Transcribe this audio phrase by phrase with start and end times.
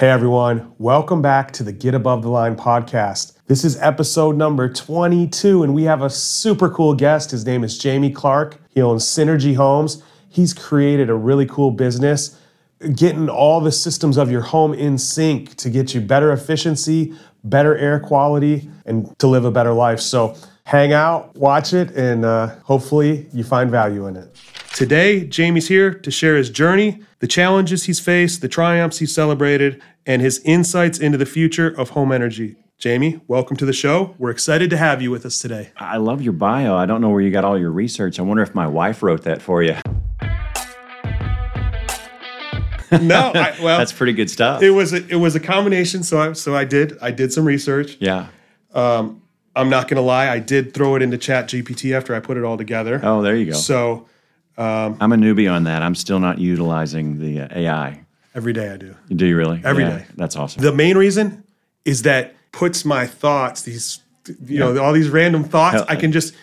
[0.00, 3.34] Hey everyone, welcome back to the Get Above the Line podcast.
[3.48, 7.32] This is episode number 22, and we have a super cool guest.
[7.32, 8.56] His name is Jamie Clark.
[8.70, 10.02] He owns Synergy Homes.
[10.30, 12.40] He's created a really cool business,
[12.94, 17.12] getting all the systems of your home in sync to get you better efficiency,
[17.44, 20.00] better air quality, and to live a better life.
[20.00, 24.34] So hang out, watch it, and uh, hopefully you find value in it.
[24.72, 29.82] Today, Jamie's here to share his journey, the challenges he's faced, the triumphs he's celebrated,
[30.06, 32.56] and his insights into the future of home energy.
[32.78, 34.14] Jamie, welcome to the show.
[34.18, 35.70] We're excited to have you with us today.
[35.76, 36.76] I love your bio.
[36.76, 38.18] I don't know where you got all your research.
[38.18, 39.76] I wonder if my wife wrote that for you.
[43.00, 44.62] no, I, well, that's pretty good stuff.
[44.62, 46.02] It was a, it was a combination.
[46.02, 47.96] So I so I did I did some research.
[48.00, 48.28] Yeah.
[48.74, 49.22] Um,
[49.54, 50.28] I'm not gonna lie.
[50.28, 53.00] I did throw it into Chat GPT after I put it all together.
[53.02, 53.52] Oh, there you go.
[53.52, 54.08] So
[54.56, 55.82] um, I'm a newbie on that.
[55.82, 58.04] I'm still not utilizing the uh, AI.
[58.34, 58.94] Every day I do.
[59.08, 59.60] Do you really?
[59.64, 60.06] Every yeah, day.
[60.16, 60.62] That's awesome.
[60.62, 61.44] The main reason
[61.84, 64.72] is that puts my thoughts, these you yeah.
[64.72, 66.34] know, all these random thoughts, Hell, I can just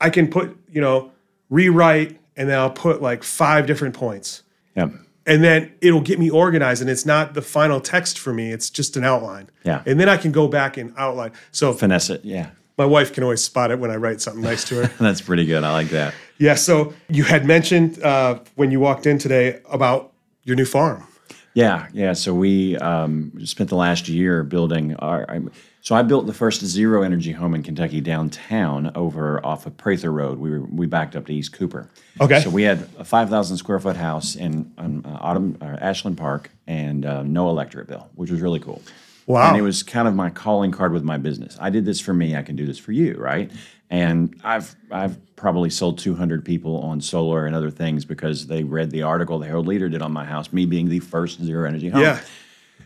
[0.00, 1.12] I can put, you know,
[1.50, 4.42] rewrite and then I'll put like five different points.
[4.76, 4.88] Yeah.
[5.26, 8.70] And then it'll get me organized and it's not the final text for me, it's
[8.70, 9.50] just an outline.
[9.64, 9.82] Yeah.
[9.86, 11.32] And then I can go back and outline.
[11.52, 12.50] So finesse it, yeah.
[12.76, 14.86] My wife can always spot it when I write something nice to her.
[15.00, 15.62] That's pretty good.
[15.62, 16.12] I like that.
[16.38, 16.56] Yeah.
[16.56, 21.06] So you had mentioned uh, when you walked in today about your new farm.
[21.54, 22.12] Yeah, yeah.
[22.14, 25.24] So we um, spent the last year building our.
[25.30, 25.40] I,
[25.80, 30.10] so I built the first zero energy home in Kentucky downtown over off of Prather
[30.10, 30.38] Road.
[30.38, 31.88] We were, we backed up to East Cooper.
[32.20, 32.40] Okay.
[32.40, 36.18] So we had a five thousand square foot house in um, uh, Autumn uh, Ashland
[36.18, 38.82] Park and uh, no electric bill, which was really cool.
[39.26, 39.48] Wow.
[39.48, 41.56] And it was kind of my calling card with my business.
[41.60, 42.36] I did this for me.
[42.36, 43.50] I can do this for you, right?
[43.90, 48.90] And I've I've probably sold 200 people on solar and other things because they read
[48.90, 51.88] the article the Herald Leader did on my house, me being the first zero energy
[51.88, 52.02] home.
[52.02, 52.20] Yeah.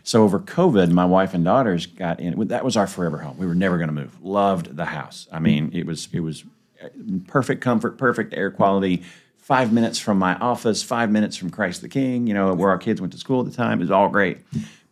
[0.03, 2.47] So over COVID, my wife and daughters got in.
[2.47, 3.37] That was our forever home.
[3.37, 4.21] We were never going to move.
[4.21, 5.27] Loved the house.
[5.31, 6.43] I mean, it was it was
[6.83, 6.89] uh,
[7.27, 9.03] perfect comfort, perfect air quality.
[9.37, 12.27] Five minutes from my office, five minutes from Christ the King.
[12.27, 13.79] You know where our kids went to school at the time.
[13.79, 14.39] It was all great.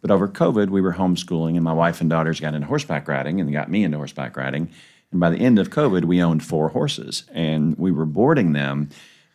[0.01, 3.41] But over COVID, we were homeschooling, and my wife and daughters got into horseback riding,
[3.41, 4.69] and got me into horseback riding.
[5.12, 8.90] And by the end of COVID, we owned four horses and we were boarding them.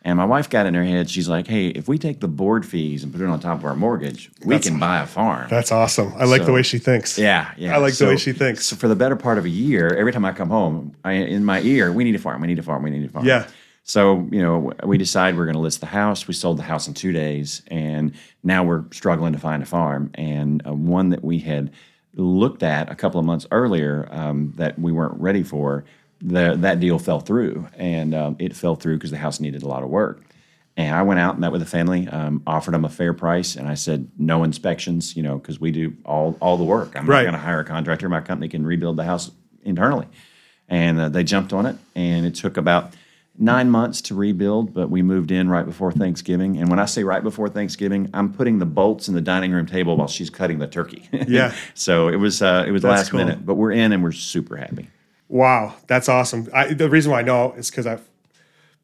[0.05, 2.65] And my wife got in her head, she's like, hey, if we take the board
[2.65, 5.47] fees and put it on top of our mortgage, we that's, can buy a farm.
[5.49, 6.13] That's awesome.
[6.17, 7.17] I like so, the way she thinks.
[7.17, 7.73] Yeah, yeah.
[7.73, 8.65] I like so, the way she thinks.
[8.65, 11.45] So for the better part of a year, every time I come home, I, in
[11.45, 13.25] my ear, we need a farm, we need a farm, we need a farm.
[13.25, 13.47] Yeah.
[13.85, 16.27] So, you know, we decide we're going to list the house.
[16.27, 20.11] We sold the house in two days, and now we're struggling to find a farm.
[20.15, 21.71] And uh, one that we had
[22.15, 25.83] looked at a couple of months earlier um, that we weren't ready for
[26.21, 29.67] the, that deal fell through, and um, it fell through because the house needed a
[29.67, 30.21] lot of work.
[30.75, 33.55] And I went out and met with the family, um, offered them a fair price,
[33.55, 36.95] and I said no inspections, you know, because we do all all the work.
[36.95, 37.17] I'm right.
[37.17, 38.09] not going to hire a contractor.
[38.09, 39.29] My company can rebuild the house
[39.63, 40.07] internally,
[40.67, 41.75] and uh, they jumped on it.
[41.93, 42.93] And it took about
[43.37, 46.57] nine months to rebuild, but we moved in right before Thanksgiving.
[46.57, 49.65] And when I say right before Thanksgiving, I'm putting the bolts in the dining room
[49.65, 51.09] table while she's cutting the turkey.
[51.27, 51.53] Yeah.
[51.73, 53.19] so it was uh, it was That's last cool.
[53.19, 54.89] minute, but we're in and we're super happy.
[55.29, 56.47] Wow, that's awesome.
[56.53, 57.97] I, the reason why I know is because I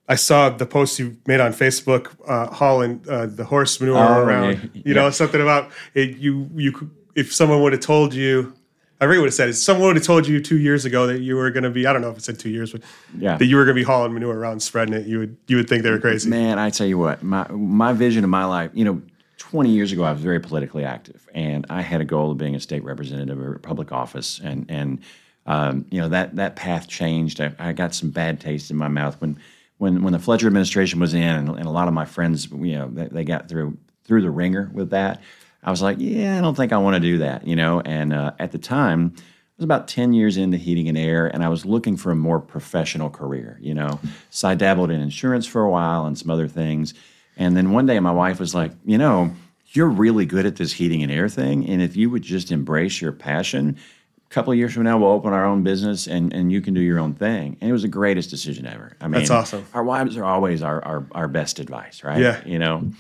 [0.08, 4.24] I saw the post you made on Facebook uh, hauling uh, the horse manure oh,
[4.24, 4.46] around.
[4.46, 4.94] Yeah, you yeah.
[4.94, 8.54] know something about it, you you if someone would have told you.
[9.02, 9.54] I really would have said it.
[9.54, 11.88] Someone would have told you two years ago that you were going to be.
[11.88, 12.82] I don't know if it said two years, but
[13.18, 13.38] yeah.
[13.38, 15.08] that you were going to be hauling manure around, spreading it.
[15.08, 16.30] You would you would think they were crazy.
[16.30, 18.72] Man, I tell you what, my my vision of my life.
[18.74, 19.02] You know,
[19.38, 22.56] 20 years ago, I was very politically active, and I had a goal of being
[22.56, 25.00] a state representative or public office, and and
[25.46, 27.40] um, you know that that path changed.
[27.40, 29.40] I, I, got some bad taste in my mouth when
[29.78, 32.78] when when the Fletcher administration was in, and, and a lot of my friends, you
[32.78, 35.22] know, they, they, got through through the ringer with that.
[35.64, 37.82] I was like, yeah, I don't think I want to do that, you know.
[37.82, 39.22] And uh, at the time, I
[39.58, 42.40] was about 10 years into heating and air, and I was looking for a more
[42.40, 44.00] professional career, you know.
[44.30, 46.94] So I dabbled in insurance for a while and some other things.
[47.36, 49.34] And then one day my wife was like, you know,
[49.72, 51.68] you're really good at this heating and air thing.
[51.70, 53.78] And if you would just embrace your passion,
[54.26, 56.74] A couple of years from now, we'll open our own business and, and you can
[56.74, 57.58] do your own thing.
[57.60, 58.96] And it was the greatest decision ever.
[59.02, 59.66] I mean, that's awesome.
[59.74, 62.20] Our wives are always our, our, our best advice, right?
[62.22, 62.42] Yeah.
[62.46, 62.92] You know?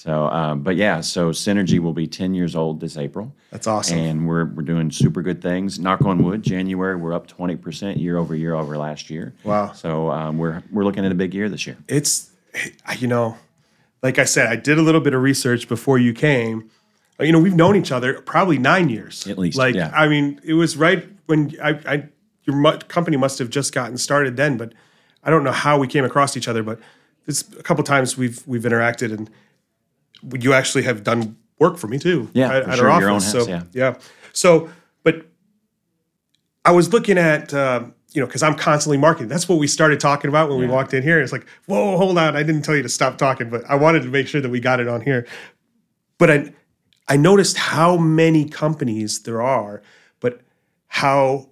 [0.00, 3.34] So, um, but yeah, so Synergy will be 10 years old this April.
[3.50, 3.98] That's awesome.
[3.98, 5.78] And we're, we're doing super good things.
[5.78, 9.34] Knock on wood, January, we're up 20% year over year over last year.
[9.44, 9.72] Wow.
[9.72, 11.76] So um, we're, we're looking at a big year this year.
[11.86, 12.30] It's,
[12.98, 13.36] you know,
[14.02, 16.70] like I said, I did a little bit of research before you came
[17.20, 19.58] you know, we've known each other probably nine years at least.
[19.58, 19.90] Like, yeah.
[19.94, 22.08] I mean, it was right when I, I
[22.44, 24.72] your company must have just gotten started then, but
[25.22, 26.62] I don't know how we came across each other.
[26.62, 26.80] But
[27.26, 29.30] this a couple times we've we've interacted, and
[30.38, 32.30] you actually have done work for me too.
[32.32, 33.32] Yeah, at, at sure, our your own office.
[33.32, 33.62] house, so yeah.
[33.72, 33.94] yeah.
[34.32, 34.70] So,
[35.02, 35.26] but
[36.64, 37.52] I was looking at.
[37.52, 39.28] Uh, you know, because I'm constantly marketing.
[39.28, 41.20] That's what we started talking about when we walked in here.
[41.20, 42.34] It's like, whoa, hold on.
[42.34, 44.58] I didn't tell you to stop talking, but I wanted to make sure that we
[44.58, 45.28] got it on here.
[46.18, 46.52] But I,
[47.06, 49.80] I noticed how many companies there are,
[50.18, 50.40] but
[50.88, 51.50] how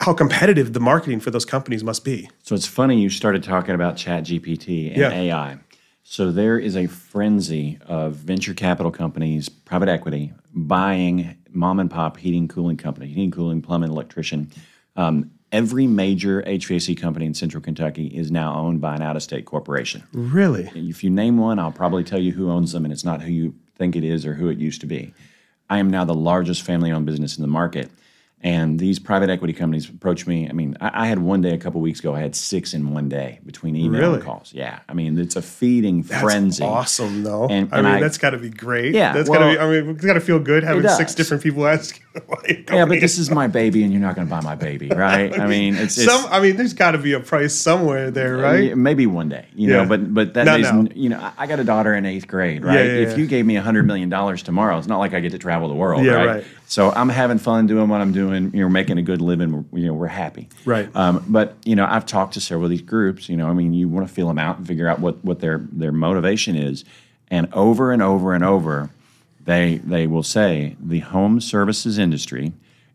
[0.00, 2.28] how competitive the marketing for those companies must be.
[2.42, 5.10] So it's funny you started talking about Chat GPT and Yeah.
[5.10, 5.58] AI.
[6.06, 12.18] So there is a frenzy of venture capital companies, private equity, buying mom and pop
[12.18, 14.50] heating, cooling company, heating, cooling, plumbing, electrician.
[14.96, 19.22] Um, every major HVAC company in central Kentucky is now owned by an out of
[19.22, 20.04] state corporation.
[20.12, 20.70] Really?
[20.74, 23.32] If you name one, I'll probably tell you who owns them, and it's not who
[23.32, 25.14] you think it is or who it used to be.
[25.70, 27.90] I am now the largest family owned business in the market.
[28.44, 30.46] And these private equity companies approach me.
[30.50, 32.92] I mean, I, I had one day a couple weeks ago, I had six in
[32.92, 34.14] one day between email Really?
[34.16, 34.52] and calls.
[34.52, 34.80] Yeah.
[34.86, 36.62] I mean, it's a feeding That's frenzy.
[36.62, 37.48] awesome, though.
[37.48, 38.94] And- I and mean, I- that's got to be great.
[38.94, 39.58] Yeah, that's well- got to be.
[39.60, 41.98] I mean, it's got to feel good having six different people ask.
[42.70, 45.36] Yeah, but this is my baby, and you're not going to buy my baby, right?
[45.38, 46.26] I mean, it's, it's some.
[46.30, 48.76] I mean, there's got to be a price somewhere there, right?
[48.76, 49.82] Maybe one day, you Yeah.
[49.82, 52.74] know, but but that is, you know, I- got a daughter in eighth grade, right?
[52.74, 53.16] yeah, if yeah.
[53.16, 55.66] you gave me a hundred million dollars tomorrow, it's not like I get to travel
[55.68, 56.26] the world, Yeah, right?
[56.26, 56.44] right.
[56.66, 58.50] So I'm having fun doing what I'm doing.
[58.54, 59.52] You know, making a good living.
[59.52, 60.94] We're, you know, we're happy, Right.
[60.94, 63.28] Um, but you know, I've talked to several of these groups.
[63.28, 65.40] You know, I mean, you want to feel them out and figure out what what
[65.40, 66.84] their their motivation is,
[67.28, 68.90] and over and over and over,
[69.44, 72.52] they they will say the home services industry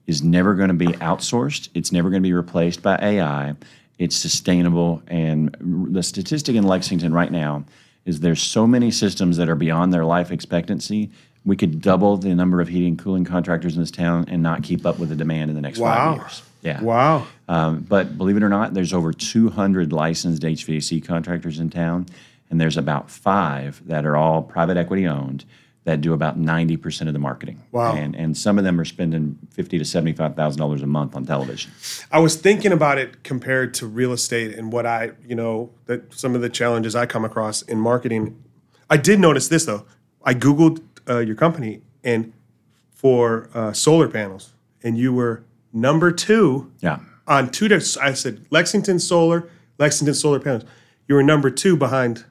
[0.07, 1.69] is never going to be outsourced.
[1.75, 3.53] It's never going to be replaced by AI.
[3.99, 5.03] It's sustainable.
[5.07, 5.55] And
[5.91, 7.65] the statistic in Lexington right now
[8.05, 11.11] is there's so many systems that are beyond their life expectancy.
[11.49, 14.61] We could double the number of heating and cooling contractors in this town and not
[14.61, 15.95] keep up with the demand in the next Wow.
[15.95, 16.41] five years.
[16.61, 16.81] Yeah.
[16.81, 17.27] Wow.
[17.47, 22.05] Um, but believe it or not, there's over 200 licensed HVAC contractors in town,
[22.51, 25.43] and there's about five that are all private equity owned
[25.85, 27.63] that do about 90% of the marketing.
[27.71, 27.95] Wow.
[27.95, 31.71] And, and some of them are spending fifty to $75,000 a month on television.
[32.11, 36.13] I was thinking about it compared to real estate and what I, you know, that
[36.13, 38.37] some of the challenges I come across in marketing.
[38.87, 39.85] I did notice this though.
[40.25, 42.31] I googled uh, your company and
[42.93, 44.53] for uh, solar panels,
[44.83, 46.99] and you were number two Yeah.
[47.27, 47.67] on two.
[47.67, 50.63] Different, I said Lexington Solar, Lexington Solar panels.
[51.07, 52.25] You were number two behind.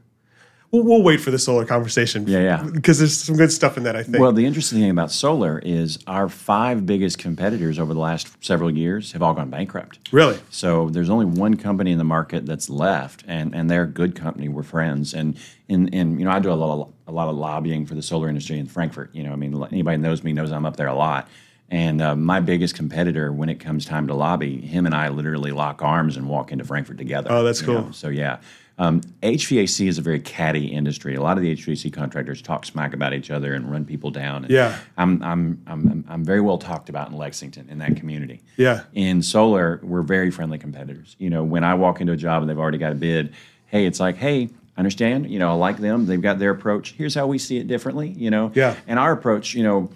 [0.70, 2.26] We'll, we'll wait for the solar conversation.
[2.28, 2.62] Yeah, yeah.
[2.70, 3.96] Because there's some good stuff in that.
[3.96, 4.18] I think.
[4.18, 8.70] Well, the interesting thing about solar is our five biggest competitors over the last several
[8.70, 9.98] years have all gone bankrupt.
[10.12, 10.38] really.
[10.50, 14.14] So there's only one company in the market that's left, and, and they're a good
[14.14, 14.48] company.
[14.50, 17.36] We're friends, and in, in you know I do a lot of, a lot of
[17.36, 19.10] lobbying for the solar industry in Frankfort.
[19.14, 21.28] You know, I mean anybody who knows me knows I'm up there a lot.
[21.70, 25.50] And uh, my biggest competitor, when it comes time to lobby, him and I literally
[25.52, 27.30] lock arms and walk into Frankfort together.
[27.30, 27.82] Oh, that's cool.
[27.82, 27.90] know?
[27.90, 28.38] So yeah,
[28.78, 31.14] um, HVAC is a very catty industry.
[31.14, 34.44] A lot of the HVAC contractors talk smack about each other and run people down.
[34.44, 34.78] And Yeah.
[34.96, 38.40] I'm, I'm I'm I'm very well talked about in Lexington in that community.
[38.56, 38.84] Yeah.
[38.94, 41.16] In solar, we're very friendly competitors.
[41.18, 43.34] You know, when I walk into a job and they've already got a bid,
[43.66, 44.48] hey, it's like, hey,
[44.78, 46.06] understand, you know, I like them.
[46.06, 46.92] They've got their approach.
[46.92, 48.52] Here's how we see it differently, you know.
[48.54, 48.76] Yeah.
[48.86, 49.90] And our approach, you know,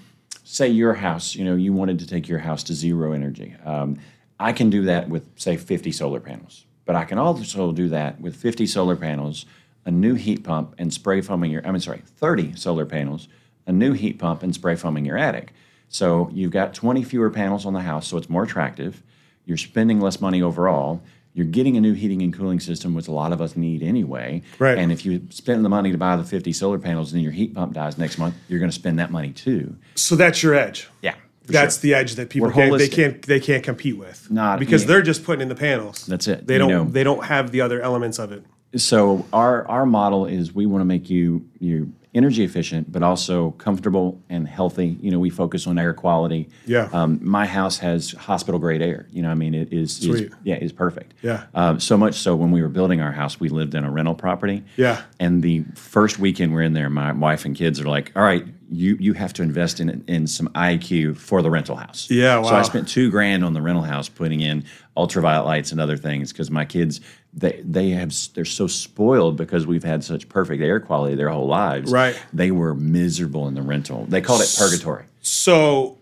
[0.44, 3.54] say your house, you know, you wanted to take your house to zero energy.
[3.64, 3.98] Um,
[4.40, 6.66] I can do that with, say, 50 solar panels.
[6.84, 9.46] But I can also do that with 50 solar panels,
[9.86, 13.28] a new heat pump, and spray foaming your, I mean, sorry, 30 solar panels,
[13.66, 15.52] a new heat pump, and spray foaming your attic.
[15.88, 19.02] So you've got 20 fewer panels on the house, so it's more attractive.
[19.44, 21.02] You're spending less money overall.
[21.34, 24.42] You're getting a new heating and cooling system, which a lot of us need anyway.
[24.58, 24.76] Right.
[24.76, 27.32] And if you spend the money to buy the 50 solar panels and then your
[27.32, 29.74] heat pump dies next month, you're going to spend that money too.
[29.94, 30.88] So that's your edge.
[31.00, 31.14] Yeah.
[31.46, 31.82] That's sure.
[31.82, 34.30] the edge that people can't, they can't they can't compete with.
[34.30, 34.88] Not- because yeah.
[34.88, 36.06] they're just putting in the panels.
[36.06, 36.46] That's it.
[36.46, 36.84] They You don't know.
[36.84, 38.44] they don't have the other elements of it.
[38.76, 43.52] so our our model is we want to make you you energy efficient but also
[43.52, 46.88] comfortable and healthy you know we focus on air quality Yeah.
[46.92, 50.32] um, my house has hospital grade air you know i mean it is, is Sweet.
[50.44, 51.44] yeah it's perfect Yeah.
[51.54, 54.14] um, so much so when we were building our house we lived in a rental
[54.14, 55.00] property Yeah.
[55.20, 58.44] and the first weekend we're in there my wife and kids are like all right
[58.70, 62.54] you you have to invest in in some iq for the rental house Yeah, so
[62.54, 64.64] i spent two grand on the rental house putting in
[64.98, 67.00] ultraviolet lights and other things because my kids
[67.34, 71.46] they they have they're so spoiled because we've had such perfect air quality their whole
[71.46, 71.90] lives.
[71.90, 72.14] Right.
[72.32, 74.04] They were miserable in the rental.
[74.06, 75.04] They called it purgatory.
[75.20, 75.98] So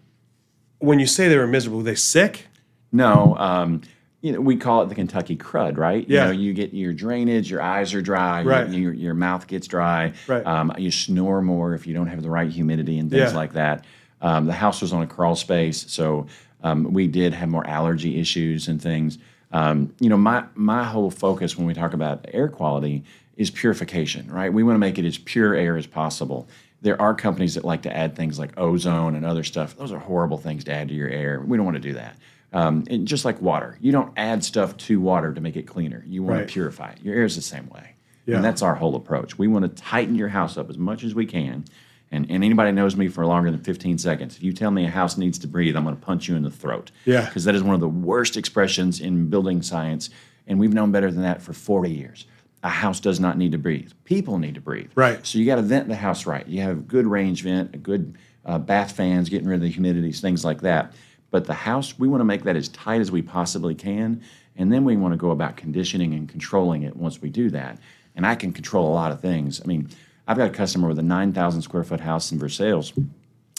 [0.78, 2.46] when you say they were miserable, were they sick?
[2.90, 3.82] No, um,
[4.22, 6.04] you know we call it the Kentucky crud, right?
[6.08, 6.22] Yeah.
[6.22, 8.68] You know, you get your drainage, your eyes are dry, Right.
[8.68, 10.12] your, your mouth gets dry.
[10.26, 10.44] Right.
[10.44, 13.36] Um, you snore more if you don't have the right humidity and things Yeah.
[13.36, 13.84] like that.
[14.20, 16.26] Um, the house was on a crawl space, so
[16.62, 19.16] um, we did have more allergy issues and things.
[19.52, 23.04] Um, you know, my my whole focus when we talk about air quality
[23.36, 24.52] is purification, right?
[24.52, 26.48] We want to make it as pure air as possible.
[26.82, 29.76] there are companies that like to add things like ozone and other stuff.
[29.76, 31.38] Those are horrible things to add to your air.
[31.46, 32.16] We don't want to do that.
[32.54, 36.02] Um, and just like water, you don't add stuff to water to make it cleaner.
[36.06, 36.48] You want Right.
[36.48, 37.02] to purify it.
[37.02, 37.90] Your air is the same way.
[38.24, 38.36] Yeah.
[38.36, 39.36] And that's our whole approach.
[39.38, 41.66] We want to tighten your house up as much as we can.
[42.12, 44.36] And, and anybody knows me for longer than 15 seconds.
[44.36, 46.42] If you tell me a house needs to breathe, I'm going to punch you in
[46.42, 46.90] the throat.
[47.04, 47.24] Yeah.
[47.24, 50.10] Because that is one of the worst expressions in building science.
[50.46, 52.26] And we've known better than that for 40 years.
[52.62, 53.92] A house does not need to breathe.
[54.04, 54.90] People need to breathe.
[54.94, 55.24] Right.
[55.24, 56.46] So you got to vent the house right.
[56.46, 60.20] You have good range vent, a good uh, bath fans, getting rid of the humidities,
[60.20, 60.92] things like that.
[61.30, 64.22] But the house, we want to make that as tight as we possibly can.
[64.56, 67.78] And then we want to go about conditioning and controlling it once we do that.
[68.16, 69.60] And I can control a lot of things.
[69.62, 69.88] I mean,
[70.30, 72.92] I've got a customer with a 9,000 square foot house in Versailles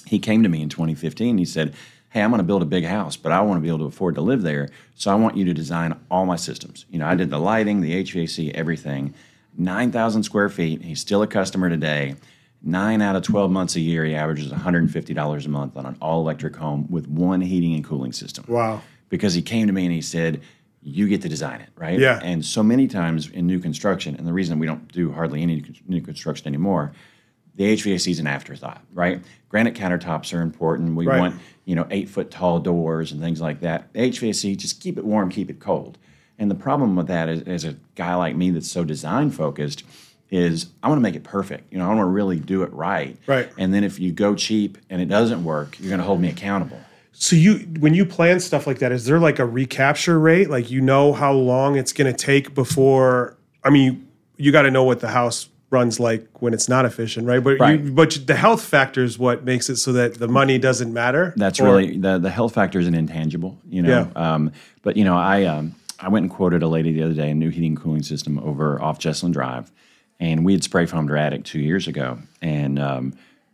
[0.07, 1.37] he came to me in 2015.
[1.37, 1.73] He said,
[2.09, 3.85] Hey, I'm going to build a big house, but I want to be able to
[3.85, 4.69] afford to live there.
[4.95, 6.85] So I want you to design all my systems.
[6.89, 9.13] You know, I did the lighting, the HVAC, everything.
[9.57, 10.81] 9,000 square feet.
[10.81, 12.15] He's still a customer today.
[12.61, 16.19] Nine out of 12 months a year, he averages $150 a month on an all
[16.21, 18.81] electric home with one heating and cooling system Wow.
[19.09, 20.41] because he came to me and he said,
[20.83, 22.19] "You get to design it, right?" Yeah.
[22.23, 25.63] And so many times in new construction, and the reason we don't do hardly any
[25.87, 26.91] new construction anymore,
[27.55, 29.21] the HVAC is an afterthought, right?
[29.49, 30.95] Granite countertops are important.
[30.95, 31.19] We Right.
[31.19, 31.35] want
[31.65, 33.91] you know eight foot tall doors and things like that.
[33.93, 35.97] HVAC, just keep it warm, keep it cold.
[36.39, 39.83] And the problem with that is, as a guy like me that's so design focused,
[40.31, 41.71] is I want to make it perfect.
[41.71, 43.17] You know, I want to really do it right.
[43.27, 43.49] Right.
[43.57, 46.29] And then if you go cheap and it doesn't work, you're going to hold me
[46.29, 46.79] accountable.
[47.11, 50.49] So you when you plan stuff like that, is there like a recapture rate?
[50.49, 53.37] Like you know how long it's going to take before?
[53.63, 53.83] I mean,
[54.37, 57.43] you, you got to know what the house runs like when it's not efficient, right?
[57.43, 57.79] But Right.
[57.79, 61.33] You, but the health factor is what makes it so that the money doesn't matter.
[61.37, 64.09] That's Or- really the the health factor is an intangible, you know.
[64.15, 64.33] Yeah.
[64.33, 64.51] Um,
[64.81, 67.33] but you know, I um, I went and quoted a lady the other day a
[67.35, 69.71] new heating and cooling system over off Jesselin Drive,
[70.19, 73.13] and we had spray foamed her attic two years ago, and um,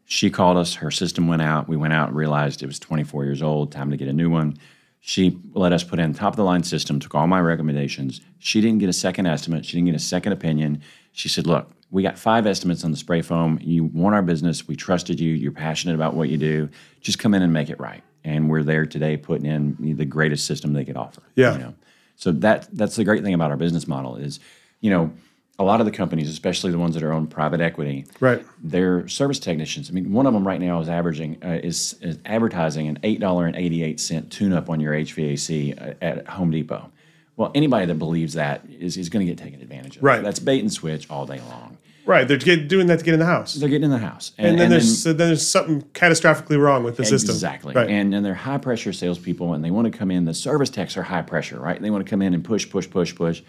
[0.10, 0.74] she called us.
[0.76, 1.68] Her system went out.
[1.68, 3.74] We went out and realized it was 24 years old.
[3.74, 4.58] Time to get a new one.
[5.02, 6.98] She let us put in top of the line system.
[6.98, 8.22] Took all my recommendations.
[8.40, 9.66] She didn't get a second estimate.
[9.66, 10.82] She didn't get a second opinion.
[11.12, 13.60] She said, "Look, we got five estimates on the spray foam.
[13.62, 14.66] You want our business.
[14.66, 15.34] We trusted you.
[15.34, 16.70] You're passionate about what you do.
[17.02, 20.46] Just come in and make it right." And we're there today, putting in the greatest
[20.48, 21.22] system they could offer.
[21.36, 21.52] Yeah.
[21.52, 21.74] You know?
[22.16, 24.40] So that that's the great thing about our business model is,
[24.80, 25.12] you know,
[25.60, 28.46] a lot of the companies, especially the ones that are owned private equity, Right.
[28.62, 29.90] They're service technicians.
[29.90, 33.20] I mean, one of them right now is averaging uh, is, is advertising an eight
[33.20, 36.92] dollar and eighty eight cent tune up on your HVAC at, at Home Depot.
[37.36, 40.04] Well, anybody that believes that is, is going to get taken advantage of.
[40.04, 40.24] Right.
[40.24, 41.78] That's bait and switch all day long.
[42.06, 42.28] Right.
[42.28, 43.54] They're get, doing that to get in the house.
[43.56, 46.98] They're getting in the house, and then there's so then there's something catastrophically wrong with
[46.98, 47.34] the system.
[47.34, 47.74] Exactly.
[47.74, 47.90] Right.
[47.90, 50.26] And and they're high pressure salespeople and they want to come in.
[50.26, 51.82] The service techs are high pressure, right?
[51.82, 53.42] They want to come in and push, push, push, push.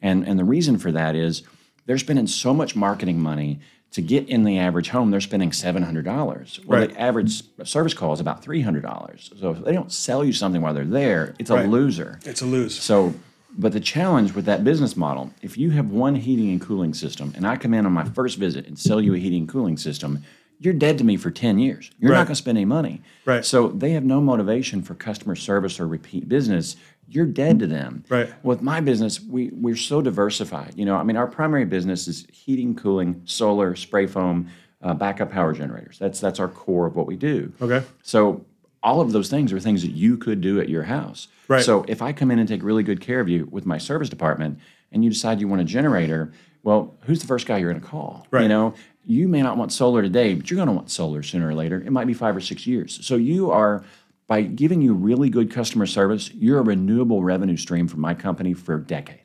[0.00, 1.42] And and the reason for that is
[1.86, 3.60] they're spending so much marketing money
[3.92, 5.10] to get in the average home.
[5.10, 6.60] They're spending seven hundred dollars.
[6.66, 6.90] Well, Right.
[6.92, 9.30] the average service call is about three hundred dollars.
[9.38, 11.68] So if they don't sell you something while they're there, it's a Right.
[11.68, 12.18] loser.
[12.24, 12.74] it's a lose.
[12.78, 13.14] So,
[13.56, 17.32] but the challenge with that business model, if you have one heating and cooling system,
[17.36, 19.76] and I come in on my first visit and sell you a heating and cooling
[19.76, 20.24] system,
[20.58, 21.90] you're dead to me for 10 years.
[22.00, 22.18] You're Right.
[22.18, 23.02] not going to spend any money.
[23.26, 23.44] Right.
[23.44, 26.76] So they have no motivation for customer service or repeat business.
[27.08, 28.04] You're dead to them.
[28.08, 28.32] Right.
[28.42, 30.74] With my business, we, we're so diversified.
[30.76, 34.48] You know, I mean, our primary business is heating, cooling, solar, spray foam,
[34.82, 35.98] uh, backup power generators.
[35.98, 37.52] That's, that's our core of what we do.
[37.60, 37.84] Okay.
[38.02, 38.44] So
[38.82, 41.28] all of those things are things that you could do at your house.
[41.48, 41.62] Right.
[41.62, 44.08] So if I come in and take really good care of you with my service
[44.08, 44.58] department
[44.92, 46.32] and you decide you want a generator,
[46.62, 48.26] well, who's the first guy you're going to call?
[48.30, 48.42] Right.
[48.42, 48.74] You know,
[49.06, 51.82] you may not want solar today, but you're going to want solar sooner or later.
[51.84, 53.04] It might be five or six years.
[53.06, 53.84] So you are
[54.26, 58.54] by giving you really good customer service, you're a renewable revenue stream for my company
[58.54, 59.20] for a decade.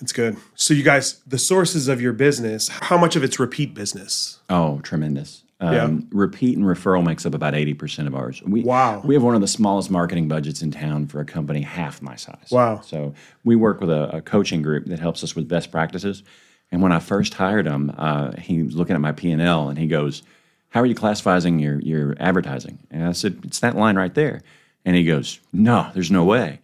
[0.00, 0.36] That's good.
[0.54, 4.40] So you guys, the sources of your business, how much of it's repeat business?
[4.50, 5.44] Oh, tremendous.
[5.60, 8.42] Um, Repeat and referral makes up about 80% of ours.
[8.42, 9.00] We, Wow.
[9.02, 12.16] We have one of the smallest marketing budgets in town for a company half my
[12.16, 12.48] size.
[12.50, 12.80] Wow.
[12.80, 16.22] So we work with a, a coaching group that helps us with best practices.
[16.70, 19.86] And when I first hired him, uh, he was looking at my P&L and he
[19.86, 20.22] goes,
[20.74, 22.80] how are you classifying your, your advertising?
[22.90, 24.42] And I said, it's that line right there.
[24.84, 26.58] And he goes, no, there's no way.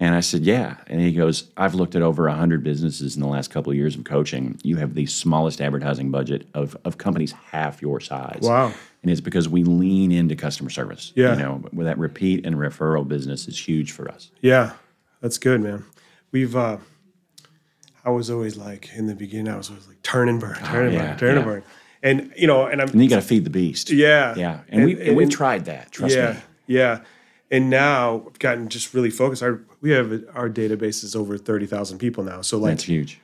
[0.00, 0.78] And I said, yeah.
[0.86, 3.96] And he goes, I've looked at over 100 businesses in the last couple of years
[3.96, 4.58] of coaching.
[4.62, 8.38] You have the smallest advertising budget of, of companies half your size.
[8.40, 8.72] Wow.
[9.02, 11.12] And it's because we lean into customer service.
[11.14, 11.34] Yeah.
[11.34, 14.30] You know, with that repeat and referral business is huge for us.
[14.40, 14.72] Yeah,
[15.20, 15.84] that's good, man.
[16.32, 16.78] We've, uh,
[18.06, 20.86] I was always like, in the beginning, I was always like, turn and burn, turn
[20.86, 21.64] and Oh, yeah, burn, turn and burn.
[22.02, 23.90] And, you know, and I'm, And you got to feed the beast.
[23.90, 24.34] yeah.
[24.36, 24.60] Yeah.
[24.68, 25.92] And, we, and, we've and- tried that.
[25.92, 26.38] Trust yeah, me.
[26.66, 27.00] yeah.
[27.50, 29.42] And now I've gotten just really focused.
[29.42, 32.40] Our, we have our database is over 30,000 people now.
[32.42, 33.20] So, like, That's huge.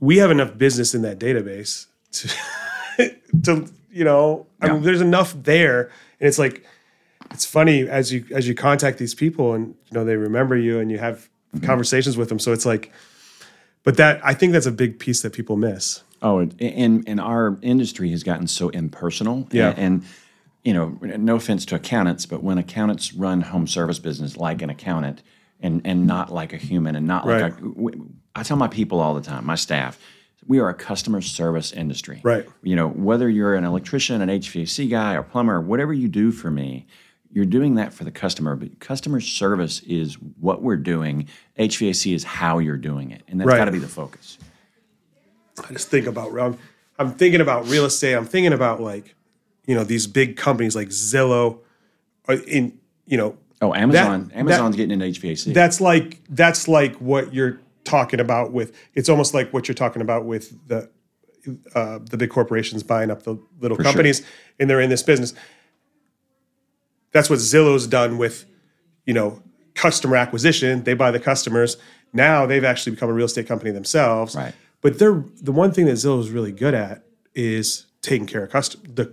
[0.00, 2.28] we have enough business in that database to
[3.44, 4.46] to you know.
[4.60, 4.82] I mean, Yeah.
[4.82, 6.64] there's enough there, and it's like
[7.30, 10.78] it's funny as you as you contact these people and you know they remember you
[10.80, 11.64] and you have Mm-hmm.
[11.64, 12.38] conversations with them.
[12.38, 12.92] So it's like,
[13.82, 16.02] but that I think that's a big piece that people miss.
[16.22, 19.46] Oh, and- and our industry has gotten so impersonal.
[19.52, 19.70] Yeah.
[19.70, 20.04] And, and,
[20.64, 24.70] you know, no offense to accountants, but when accountants run home service business like an
[24.70, 25.22] accountant
[25.60, 27.52] and and not like a human and not like Right.
[27.52, 29.98] a, w- I tell my people all the time, my staff,
[30.46, 32.20] we are a customer service industry.
[32.22, 32.46] Right.
[32.62, 36.50] You know, whether you're an electrician, an HVAC guy, or plumber, whatever you do for
[36.50, 36.86] me,
[37.32, 38.56] you're doing that for the customer.
[38.56, 41.28] But customer service is what we're doing.
[41.58, 43.58] HVAC is how you're doing it, and that's Right.
[43.58, 44.38] got to be the focus.
[45.68, 46.58] I just think about I'm,
[46.98, 48.14] I'm thinking about real estate.
[48.14, 49.14] I'm thinking about like,
[49.66, 51.60] you know, these big companies like Zillow,
[52.28, 54.28] uh, in you know, Oh, Amazon!
[54.28, 55.52] that- Amazon's getting into HVAC.
[55.52, 58.76] that's like that's like what you're talking about with.
[58.94, 60.88] It's almost like what you're talking about with the
[61.74, 63.84] uh, the big corporations buying up the little sure.
[63.84, 64.24] companies,
[64.60, 65.34] and they're in this business.
[67.12, 68.44] That's what Zillow's done with,
[69.06, 69.42] you know,
[69.74, 70.84] customer acquisition.
[70.84, 71.78] They buy the customers.
[72.12, 74.36] Now they've actually become a real estate company themselves.
[74.36, 74.54] Right.
[74.80, 77.04] But they're the one thing that Zillow is really good at
[77.34, 79.12] is taking care of custom the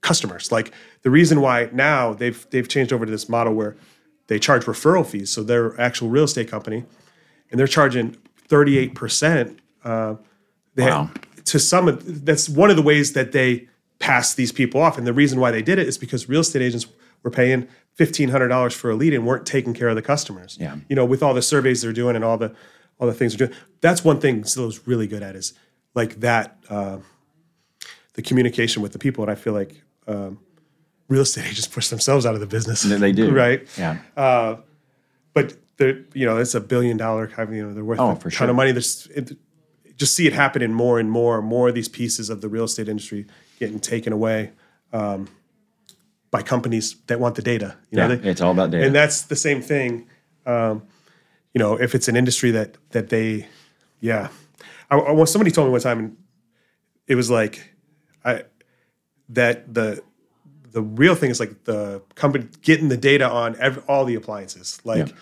[0.00, 0.50] customers.
[0.52, 0.72] Like
[1.02, 3.76] the reason why now they've they've changed over to this model where
[4.28, 5.30] they charge referral fees.
[5.30, 6.84] So they're actual real estate company,
[7.50, 8.16] and they're charging
[8.48, 9.58] thirty eight percent.
[9.84, 10.16] Uh,
[10.76, 11.10] Wow.
[11.46, 14.96] to some of that's one of the ways that they pass these people off.
[14.96, 16.86] And the reason why they did it is because real estate agents
[17.22, 20.56] were paying fifteen hundred dollars for a lead and weren't taking care of the customers.
[20.60, 20.76] Yeah.
[20.88, 22.54] You know, with all the surveys they're doing and all the
[23.00, 23.58] all the things they're doing.
[23.80, 25.54] That's one thing Zillow's really good at is
[25.94, 26.98] like that uh,
[28.14, 29.24] the communication with the people.
[29.24, 30.38] And I feel like um,
[31.08, 32.82] real estate agents push themselves out of the business.
[32.82, 33.30] They do.
[33.34, 33.66] right?
[33.78, 33.98] Yeah.
[35.34, 37.58] but they're you know it's a billion dollar company.
[37.58, 38.50] You know they're worth Oh, a for ton sure.
[38.50, 38.72] of money.
[38.72, 39.36] There's it,
[39.96, 41.40] just see it happening more and more.
[41.42, 43.26] More of these pieces of the real estate industry
[43.58, 44.50] getting taken away
[44.92, 45.28] um,
[46.30, 47.76] by companies that want the data.
[47.90, 48.86] You Yeah, know, they- it's all about data.
[48.86, 50.06] and that's the same thing.
[50.46, 50.82] Um,
[51.54, 53.46] you know, if it's an industry that that they,
[54.00, 54.28] yeah,
[54.90, 56.16] I, I, well, somebody told me one time, and
[57.06, 57.74] it was like,
[58.24, 58.44] I
[59.30, 60.02] that the
[60.72, 64.80] the real thing is like the company getting the data on ev all the appliances,
[64.84, 65.14] like Yeah.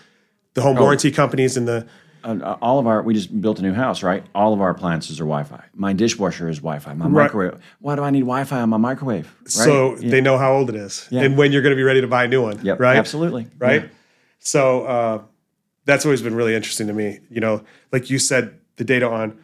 [0.53, 1.87] the home warranty companies and the
[2.21, 4.23] Uh, all of our we just built a new house, right?
[4.35, 5.63] All of our appliances are Wi-Fi.
[5.73, 6.93] My dishwasher is Wi-Fi.
[6.93, 7.57] My microwave.
[7.79, 9.33] Why do I need Wi-Fi on my microwave?
[9.43, 9.49] Right?
[9.49, 10.09] so Yeah.
[10.11, 11.21] they know how old it is Yeah.
[11.23, 12.97] and when you're going to be ready to buy a new one, Yep, right?
[12.97, 13.47] absolutely.
[13.57, 13.83] right?
[13.83, 13.89] Yeah.
[14.39, 15.21] So uh,
[15.85, 17.19] that's always been really interesting to me.
[17.29, 19.37] You know, like you said, the data on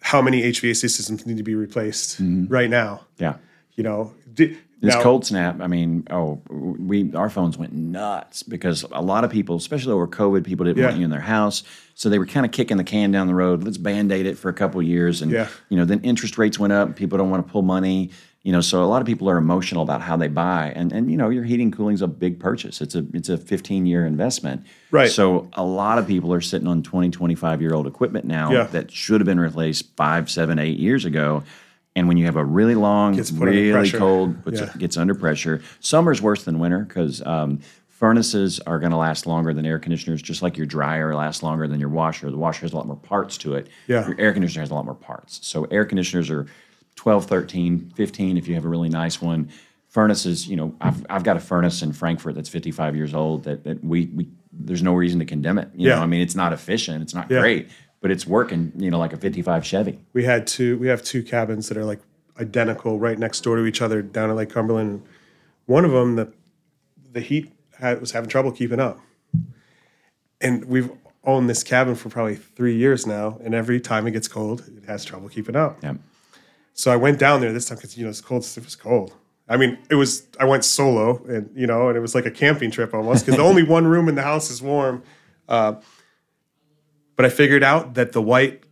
[0.00, 2.52] how many HVAC systems need to be replaced mm-hmm.
[2.52, 3.06] right now.
[3.18, 3.36] yeah.
[3.74, 8.84] You know, This now- cold snap, I mean, oh, we our phones went nuts because
[8.92, 11.62] a lot of people, especially over COVID, people didn't want you in their house,
[11.94, 13.62] so they were kind of kicking the can down the road.
[13.62, 15.48] Let's band aid it for a couple years, and Yeah.
[15.70, 16.96] you know, then interest rates went up.
[16.96, 18.10] People don't want to pull money,
[18.44, 21.10] you know, so a lot of people are emotional about how they buy, and and
[21.10, 22.80] you know, your heating cooling is a big purchase.
[22.80, 25.10] It's a it's a 15 year investment, Right.
[25.10, 28.64] So a lot of people are sitting on 20, 25 year old equipment now Yeah.
[28.64, 31.44] that should have been replaced five, seven, eight years ago.
[31.94, 34.70] And when you have a really long, really cold, puts, Yeah.
[34.78, 35.60] gets under pressure.
[35.80, 40.20] Summer's worse than winter because um, furnaces are going to last longer than air conditioners,
[40.22, 42.30] just like your dryer lasts longer than your washer.
[42.30, 43.68] The washer has a lot more parts to it.
[43.86, 44.06] Yeah.
[44.08, 45.38] Your air conditioner has a lot more parts.
[45.46, 46.46] So air conditioners are
[47.02, 49.48] 12, 13, 15 if you have a really nice one.
[49.88, 53.64] Furnaces, you know, I've, I've got a furnace in Frankfort that's 55 years old that,
[53.64, 55.68] that we, we there's no reason to condemn it.
[55.74, 55.96] You Yeah.
[55.96, 57.40] know, I mean, it's not efficient, it's not Yeah.
[57.40, 59.98] great, but it's working, you know, like a 55 Chevy.
[60.12, 61.98] we had two we have two cabins that are like
[62.40, 65.02] identical right next door to each other down at lake cumberland
[65.66, 66.32] one of them the
[67.12, 69.00] the heat had, was having trouble keeping up
[70.40, 70.90] and we've
[71.24, 74.84] owned this cabin for probably three years now and every time it gets cold it
[74.86, 75.94] has trouble keeping up Yeah.
[76.72, 79.14] So i went down there this time because you know it's cold it was cold
[79.48, 82.30] i mean it was i went solo and you know and it was like a
[82.30, 85.02] camping trip almost because the only one room in the house is warm
[85.48, 85.74] uh,
[87.16, 88.62] but i figured out that the white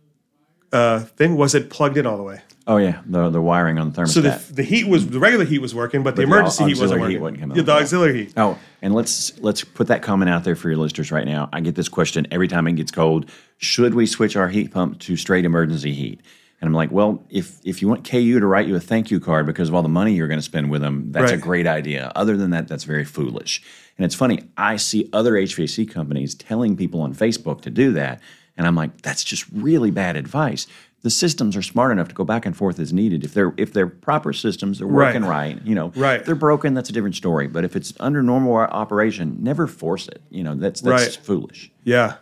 [0.73, 4.01] uh, thing wasn't plugged in all the way Oh yeah, the the wiring on the
[4.01, 4.13] thermostat.
[4.13, 6.67] so the, the heat was the regular heat was working, but the the emergency au-
[6.67, 7.21] heat wasn't auxiliary heat working.
[7.21, 8.33] wasn't coming Yeah, the auxiliary heat.
[8.37, 11.49] Oh, and let's let's put that comment out there for your listeners right now.
[11.51, 13.25] I get this question every time it gets cold.
[13.57, 16.21] Should we switch our heat pump to straight emergency heat?
[16.61, 19.19] And I'm like, well, if if you want KU to write you a thank you
[19.19, 21.65] card because of all the money you're going to spend with them, that's a great
[21.65, 22.11] idea.
[22.15, 23.63] Other than that, that's very foolish.
[23.97, 28.21] And it's funny, I see other HVAC companies telling people on Facebook to do that,
[28.57, 30.67] and I'm like, that's just really bad advice.
[31.03, 33.23] The systems are smart enough to go back and forth as needed.
[33.23, 35.55] If they're if they're proper systems, they're working Right.
[35.55, 35.65] right.
[35.65, 36.19] You know, Right.
[36.19, 37.47] If they're broken, that's a different story.
[37.47, 40.21] But if it's under normal operation, never force it.
[40.29, 41.25] You know, that's that's Right.
[41.25, 41.71] foolish.
[41.83, 42.17] Yeah,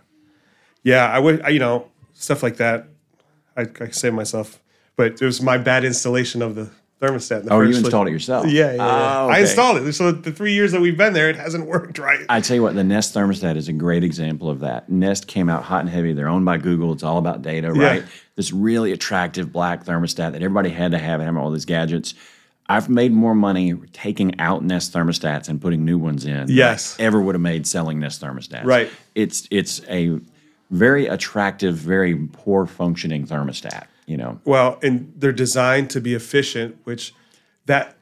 [0.81, 1.09] yeah.
[1.11, 2.87] I would, I, you know, stuff like that.
[3.59, 4.59] I, I say myself,
[4.95, 6.69] but it was my bad installation of the
[7.01, 7.41] thermostat.
[7.41, 8.47] in the Oh, you installed it yourself?
[8.47, 8.77] Yeah, yeah, yeah.
[8.81, 9.93] Ah, I installed it.
[9.93, 12.25] So the three years that we've been there, it hasn't worked right.
[12.29, 14.89] I tell you what, the Nest thermostat is a great example of that.
[14.89, 16.13] Nest came out hot and heavy.
[16.13, 16.91] They're owned by Google.
[16.93, 17.83] It's all about data, Yeah.
[17.87, 18.03] right?
[18.35, 22.13] This really attractive black thermostat that everybody had to have, having all these gadgets.
[22.71, 26.33] I've made more money taking out Nest thermostats and putting new ones in.
[26.45, 26.95] than Yes.
[26.99, 28.63] I ever would have made selling Nest thermostats.
[28.65, 28.91] Right.
[29.15, 30.19] It's it's a
[30.69, 33.85] very attractive, very poor functioning thermostat.
[34.05, 34.39] You know.
[34.45, 37.13] Well, and they're designed to be efficient, which
[37.65, 37.95] that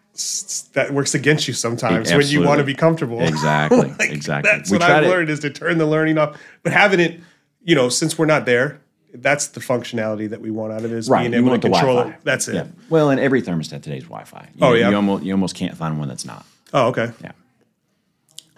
[0.73, 3.21] that works against you sometimes when you want to be comfortable.
[3.21, 3.93] Exactly.
[3.99, 4.51] Like, exactly.
[4.51, 6.39] That's We what I've to- learned is to turn the learning off.
[6.63, 7.19] But having it,
[7.63, 8.79] you know, since we're not there,
[9.13, 11.59] that's the functionality that we want out of it is Right, being you able to
[11.69, 12.15] control Wi-Fi.
[12.17, 12.23] it.
[12.23, 12.55] That's it.
[12.55, 12.65] Yeah.
[12.89, 14.49] Well, and every thermostat today is Wi-Fi.
[14.55, 14.89] You Oh, yeah.
[14.89, 16.45] You almost you almost can't find one that's not.
[16.73, 17.11] Oh, okay.
[17.23, 17.31] Yeah.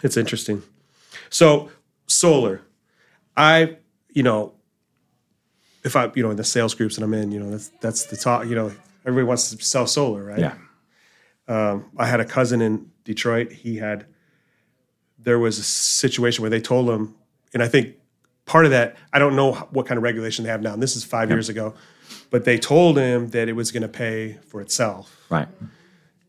[0.02, 0.62] It's interesting.
[1.28, 1.70] So
[2.06, 2.62] solar,
[3.36, 3.76] I,
[4.12, 4.52] you know,
[5.84, 8.04] if I, you know, in the sales groups that I'm in, you know, that's that's
[8.06, 8.46] the talk.
[8.46, 8.72] You know,
[9.06, 10.38] everybody wants to sell solar, right?
[10.38, 10.54] Yeah.
[11.48, 13.50] Um, I had a cousin in Detroit.
[13.52, 14.06] He had
[15.18, 17.14] there was a situation where they told him,
[17.54, 17.96] and I think
[18.46, 20.72] part of that I don't know what kind of regulation they have now.
[20.74, 21.74] And this is five years ago,
[22.30, 25.48] but they told him that it was going to pay for itself, Right.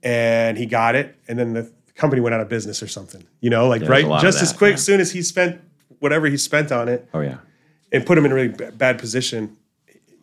[0.04, 3.24] and he got it, and then the company went out of business or something.
[3.42, 4.76] You know, like there's right, just as quick, yeah.
[4.76, 5.62] as soon as he spent
[6.00, 7.38] whatever he spent on it, Oh yeah.
[7.92, 9.58] And put him in a really bad position.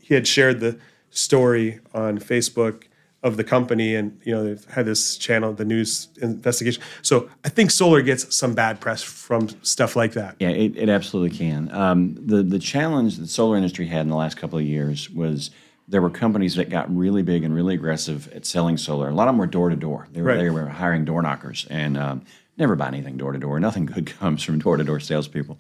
[0.01, 0.79] He had shared the
[1.11, 2.85] story on Facebook
[3.23, 6.83] of the company, and you know they've had this channel, the news investigation.
[7.03, 10.37] So I think solar gets some bad press from stuff like that.
[10.39, 11.71] Yeah, it, it absolutely can.
[11.75, 15.51] Um, the the challenge the solar industry had in the last couple of years was
[15.89, 19.09] there were companies that got really big and really aggressive at selling solar.
[19.09, 20.07] A lot of them were door to door.
[20.13, 20.39] They were Right.
[20.39, 22.23] they were hiring door knockers and um,
[22.57, 23.59] never buy anything door to door.
[23.59, 25.59] Nothing good comes from door to door salespeople.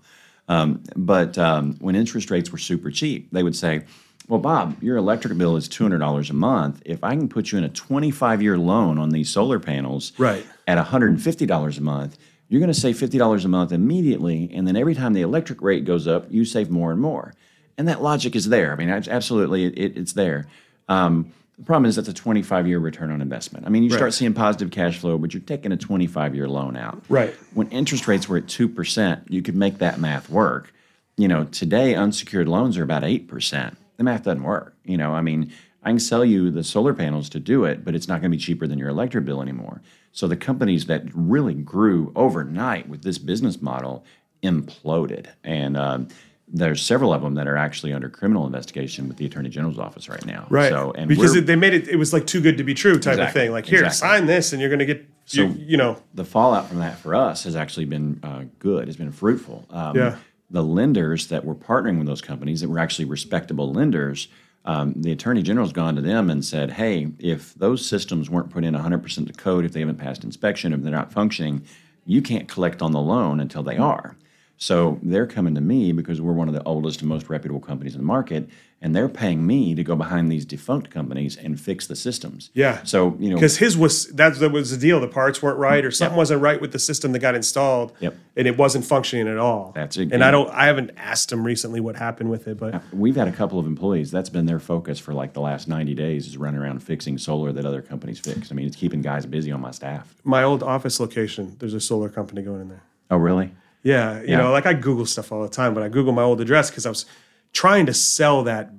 [0.48, 3.84] Um, but um, when interest rates were super cheap, they would say,
[4.28, 6.80] "Well, Bob, your electric bill is two hundred dollars a month.
[6.86, 10.12] If I can put you in a twenty five year loan on these solar panels,
[10.18, 10.46] Right.
[10.66, 14.50] at $150 a month, you're going to save $50 a month immediately.
[14.54, 17.34] And then every time the electric rate goes up, you save more and more.
[17.76, 18.72] And that logic is there.
[18.72, 20.46] I mean, absolutely, it, it- it's there.
[20.88, 23.66] Um, the problem is that's a 25 year return on investment.
[23.66, 26.76] I mean, you start seeing positive cash flow, but you're taking a 25 year loan
[26.76, 27.02] out.
[27.08, 27.34] Right.
[27.54, 30.72] When interest rates were at 2%, you could make that math work.
[31.16, 33.76] You know, today unsecured loans are about 8%.
[33.96, 34.76] The math doesn't work.
[34.84, 37.96] You know, I mean, I can sell you the solar panels to do it, but
[37.96, 39.82] it's not going to be cheaper than your electric bill anymore.
[40.12, 44.04] So the companies that really grew overnight with this business model
[44.44, 45.26] imploded.
[45.42, 46.08] And um,
[46.50, 50.08] there's several of them that are actually under criminal investigation with the Attorney General's office
[50.08, 50.46] right now.
[50.48, 50.70] Right.
[50.70, 52.98] So, and because it, they made it, it was like too good to be true
[52.98, 53.52] type of thing.
[53.52, 54.18] Like, here, Exactly.
[54.18, 57.14] sign this, and you're going to get, you, you know, the fallout from that for
[57.14, 58.84] us has actually been uh, good.
[58.84, 59.66] It has been fruitful.
[59.70, 60.16] Um, Yeah.
[60.50, 64.28] The lenders that were partnering with those companies that were actually respectable lenders,
[64.64, 68.64] um, the attorney general's gone to them and said, "Hey, if those systems weren't put
[68.64, 71.64] in 100% to code, if they haven't passed inspection, if they're not functioning,
[72.06, 74.16] you can't collect on the loan until they are."
[74.60, 77.94] So they're coming to me because we're one of the oldest and most reputable companies
[77.94, 78.48] in the market,
[78.82, 82.50] and they're paying me to go behind these defunct companies and fix the systems.
[82.54, 82.82] Yeah.
[82.82, 85.00] So you know, because his was that, that was the deal.
[85.00, 87.92] The parts weren't right, or mm, something wasn't right with the system that got installed,
[88.00, 88.16] Yep.
[88.36, 89.70] and it wasn't functioning at all.
[89.76, 90.12] That's it.
[90.12, 93.16] And I don't, I haven't asked him recently what happened with it, but uh, We've
[93.16, 94.10] had a couple of employees.
[94.10, 97.52] That's been their focus for like the last 90 days is running around fixing solar
[97.52, 98.50] that other companies fix.
[98.50, 100.16] I mean, it's keeping guys busy on my staff.
[100.24, 102.82] my old office location, there's a solar company going in there.
[103.10, 103.52] Oh, really?
[103.82, 104.36] Yeah, you Yeah.
[104.38, 106.84] know, like I Google stuff all the time, but I Google my old address because
[106.86, 107.06] I was
[107.52, 108.70] trying to sell that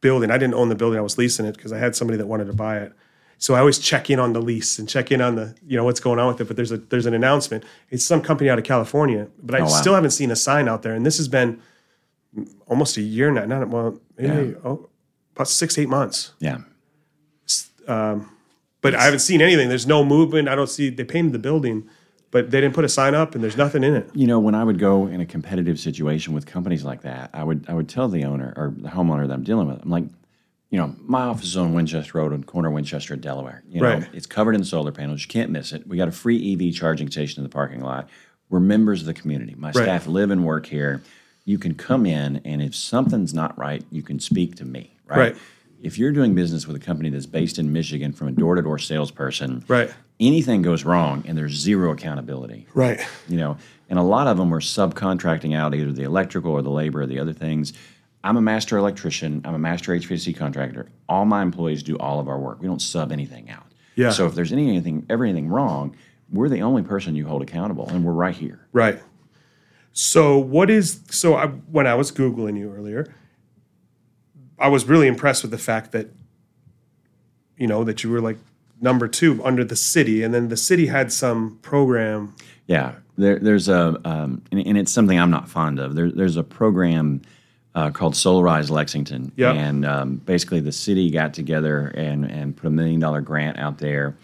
[0.00, 0.30] building.
[0.30, 2.46] I didn't own the building; I was leasing it because I had somebody that wanted
[2.46, 2.92] to buy it.
[3.38, 5.84] So I always check in on the lease and check in on the, you know,
[5.84, 6.44] what's going on with it.
[6.46, 7.64] But there's a there's an announcement.
[7.88, 9.68] It's some company out of California, but I Oh, wow.
[9.68, 10.92] still haven't seen a sign out there.
[10.94, 11.58] And this has been
[12.66, 13.46] almost a year now.
[13.46, 14.88] Not well, maybe oh,
[15.34, 16.32] about six eight months.
[16.38, 16.58] Yeah.
[17.88, 18.30] Um,
[18.82, 19.68] but I haven't seen anything.
[19.68, 20.48] There's no movement.
[20.48, 20.90] I don't see.
[20.90, 21.88] They painted the building,
[22.30, 24.10] but they didn't put a sign up, and there's nothing in it.
[24.14, 27.42] You know, when I would go in a competitive situation with companies like that, I
[27.44, 30.04] would I would tell the owner or the homeowner that I'm dealing with, I'm like,
[30.70, 33.62] you know, my office is on Winchester Road on corner of Winchester and Delaware.
[33.68, 34.08] You know, Right.
[34.12, 35.22] it's covered in solar panels.
[35.22, 35.86] You can't miss it.
[35.86, 38.08] We got a free EV charging station in the parking lot.
[38.48, 39.54] We're members of the community.
[39.58, 41.02] My staff live and work here.
[41.44, 44.94] You can come in, and if something's not right, you can speak to me.
[45.08, 45.18] Right.
[45.18, 45.36] Right.
[45.82, 49.64] If you're doing business with a company that's based in Michigan from a door-to-door salesperson,
[49.66, 49.90] Right.
[50.20, 52.66] Anything goes wrong and there's zero accountability.
[52.74, 53.00] Right.
[53.28, 53.56] you know
[53.88, 57.06] and a lot of them are subcontracting out either the electrical or the labor or
[57.06, 57.72] the other things.
[58.22, 59.40] I'm a master electrician.
[59.44, 60.88] I'm a master hvac contractor.
[61.08, 62.60] All my employees do all of our work.
[62.60, 63.66] We don't sub anything out.
[63.96, 64.10] Yeah.
[64.10, 65.96] so if there's any, anything ever anything wrong
[66.32, 68.66] we're the only person you hold accountable and we're right here.
[68.72, 69.00] Right.
[69.92, 73.12] So what is so I, when I was googling you earlier,
[74.58, 76.08] I was really impressed with the fact that
[77.56, 78.38] you know that you were like
[78.80, 82.34] number two under the city, and then the city had some program.
[82.66, 85.94] Yeah, there, there's a, um, and, and it's something I'm not fond of.
[85.94, 87.22] There, there's a program
[87.74, 89.54] uh, called Solarize Lexington, Yep.
[89.54, 93.78] and um, basically the city got together and and put a million dollar grant out
[93.78, 94.16] there,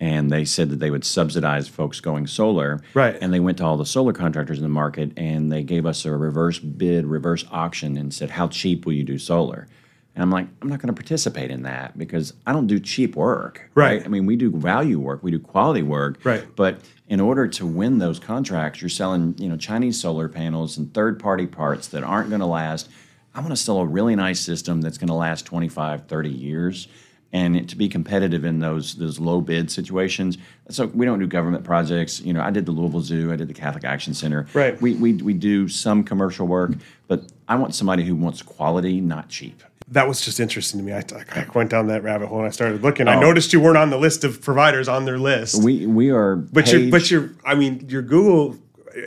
[0.00, 2.82] and they said that they would subsidize folks going solar.
[2.94, 3.16] Right.
[3.20, 6.04] And they went to all the solar contractors in the market, and they gave us
[6.04, 9.66] a reverse bid, reverse auction, and said, "How cheap will you do solar?"
[10.14, 13.14] And I'm like, I'm not going to participate in that because I don't do cheap
[13.14, 13.70] work.
[13.74, 14.04] Right.
[14.04, 16.18] I mean, we do value work, we do quality work.
[16.24, 16.44] Right.
[16.56, 20.92] But in order to win those contracts, you're selling, you know, Chinese solar panels and
[20.92, 22.88] third-party parts that aren't going to last.
[23.34, 26.88] I want to sell a really nice system that's going to last 25, 30 years.
[27.32, 30.36] And it, to be competitive in those those low bid situations,
[30.68, 32.20] so we don't do government projects.
[32.20, 34.48] You know, I did the Louisville Zoo, I did the Catholic Action Center.
[34.52, 34.80] Right.
[34.82, 36.72] We we, we do some commercial work,
[37.06, 39.62] but I want somebody who wants quality, not cheap.
[39.92, 40.92] That was just interesting to me.
[40.92, 41.02] I,
[41.34, 43.08] I went down that rabbit hole and I started looking.
[43.08, 43.20] I Oh.
[43.20, 45.62] noticed you weren't on the list of providers on their list.
[45.62, 46.36] We we are.
[46.36, 48.56] But your but your I mean your Google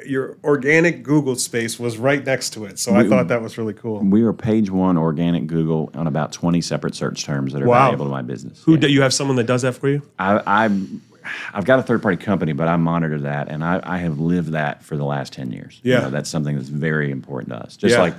[0.05, 2.79] your organic Google space was right next to it.
[2.79, 3.99] So I thought that was really cool.
[3.99, 7.85] We are page one organic Google on about 20 separate search terms that are Wow.
[7.85, 8.61] valuable to my business.
[8.63, 8.79] Who Yeah.
[8.79, 10.01] do you have someone that does that for you?
[10.19, 11.01] I, I'm,
[11.53, 14.49] I've got a third party company, but I monitor that and I, I have lived
[14.53, 15.79] that for the last 10 years.
[15.83, 15.99] You Yeah.
[16.01, 17.75] know, that's something that's very important to us.
[17.77, 18.01] Just Yeah.
[18.01, 18.13] like,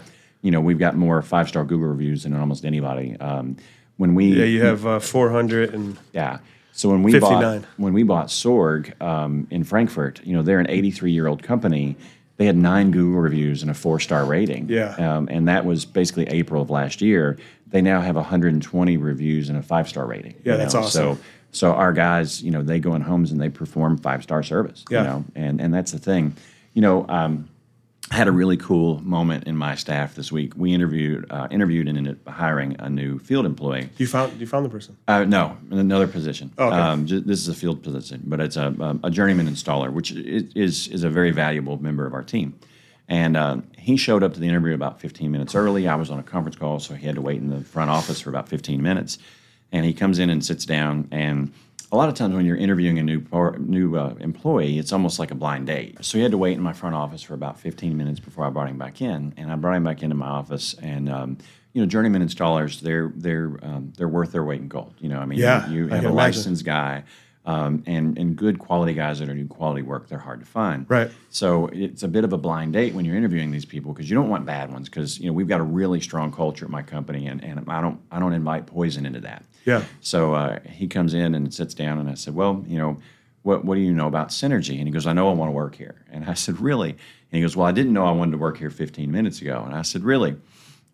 [0.44, 3.16] you know, we've got more five star Google reviews than almost anybody.
[3.18, 3.56] Um,
[3.96, 6.38] when we, Yeah, you have uh, 400 and yeah.
[6.72, 7.40] So when we 59.
[7.60, 11.42] bought when we bought Sorg um, in Frankfort, you know they're an 83 year old
[11.42, 11.96] company.
[12.36, 14.68] They had nine Google reviews and a four star rating.
[14.68, 14.94] Yeah.
[14.96, 17.38] Um, and that was basically April of last year.
[17.68, 20.34] They now have 120 reviews and a five star rating.
[20.44, 20.80] Yeah, that's know?
[20.80, 21.16] awesome.
[21.16, 24.42] So so our guys, you know, they go in homes and they perform five star
[24.42, 24.84] service.
[24.90, 25.00] Yeah.
[25.00, 26.36] You know, and and that's the thing.
[26.74, 27.48] You know, um,
[28.10, 30.52] I had a really cool moment in my staff this week.
[30.56, 33.88] We interviewed uh, interviewed and ended up hiring a new field employee.
[33.96, 34.96] you found you found the person.
[35.08, 36.52] Uh, no, another position.
[36.58, 36.76] Oh, Okay.
[36.76, 40.86] Um, this is a field position, but it's a, um, a journeyman installer, which is
[40.88, 42.58] is a very valuable member of our team.
[43.08, 45.88] And uh, he showed up to the interview about 15 minutes early.
[45.88, 48.20] I was on a conference call, so he had to wait in the front office
[48.20, 49.18] for about 15 minutes.
[49.72, 51.08] And he comes in and sits down.
[51.10, 51.52] And
[51.94, 55.18] a lot of times when you're interviewing a new par- new uh, employee, it's almost
[55.18, 56.04] like a blind date.
[56.04, 58.50] So he had to wait in my front office for about 15 minutes before I
[58.50, 59.32] brought him back in.
[59.36, 61.38] And I brought him back into my office, and um,
[61.72, 64.94] you know, journeyman installers, they're they're um, they're worth their weight in gold.
[64.98, 66.14] You know, I mean, Yeah, you, you have a imagine.
[66.16, 67.04] licensed guy.
[67.46, 70.86] Um, and and good quality guys that are doing quality work, they're hard to find.
[70.88, 71.10] Right.
[71.28, 74.16] So it's a bit of a blind date when you're interviewing these people because you
[74.16, 76.80] don't want bad ones because you know we've got a really strong culture at my
[76.80, 79.44] company and, and I don't I don't invite poison into that.
[79.66, 79.84] Yeah.
[80.00, 82.98] So uh, he comes in and sits down and I said, well, you know,
[83.42, 84.78] what what do you know about synergy?
[84.78, 85.96] And he goes, I know I want to work here.
[86.10, 86.90] And I said, really?
[86.90, 86.98] And
[87.30, 89.62] he goes, well, I didn't know I wanted to work here 15 minutes ago.
[89.66, 90.36] And I said, really?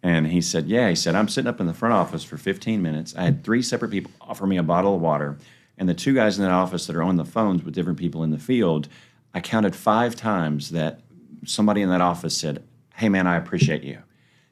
[0.02, 0.88] And he said, yeah.
[0.88, 3.14] He said, I'm sitting up in the front office for 15 minutes.
[3.16, 5.38] I had three separate people offer me a bottle of water.
[5.80, 8.22] And the two guys in that office that are on the phones with different people
[8.22, 8.86] in the field,
[9.34, 11.00] I counted five times that
[11.46, 12.62] somebody in that office said,
[12.94, 13.98] hey, man, I appreciate you.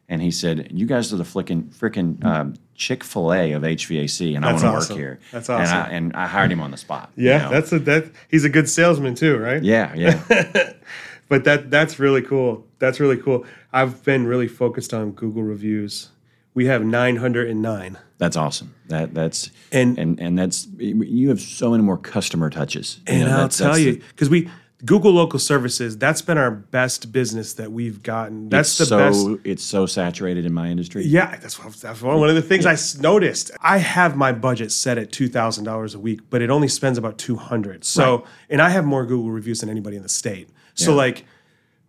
[0.08, 4.34] And he said, "You guys are the flicking freaking um, Chick Fil A of HVAC,
[4.34, 4.94] and I want to awesome.
[4.96, 5.94] work here." That's And I, awesome.
[5.94, 7.12] and I hired him on the spot.
[7.14, 7.50] you Yeah, know?
[7.50, 9.62] that's a that he's a good salesman too, right?
[9.62, 10.72] yeah, yeah.
[11.28, 12.66] But that that's really cool.
[12.78, 13.44] That's really cool.
[13.70, 16.08] I've been really focused on Google reviews.
[16.54, 17.98] We have 909.
[18.18, 18.74] That's awesome.
[18.88, 23.00] That that's And- and and that's you have so many more customer touches.
[23.06, 24.50] You And know, I'll that's- tell that's you, because we
[24.84, 28.48] Google Local Services, that's been our best business that we've gotten.
[28.48, 29.26] That's the so best.
[29.44, 31.04] it's so saturated in my industry.
[31.04, 33.50] Yeah, that's, what, that's one of the things I s- noticed.
[33.60, 36.96] I have my budget set at two thousand dollars a week, but it only spends
[36.96, 37.84] about two hundred.
[37.84, 38.24] So, Right.
[38.50, 40.48] and I have more Google reviews than anybody in the state.
[40.74, 40.96] So, Yeah.
[40.96, 41.24] like,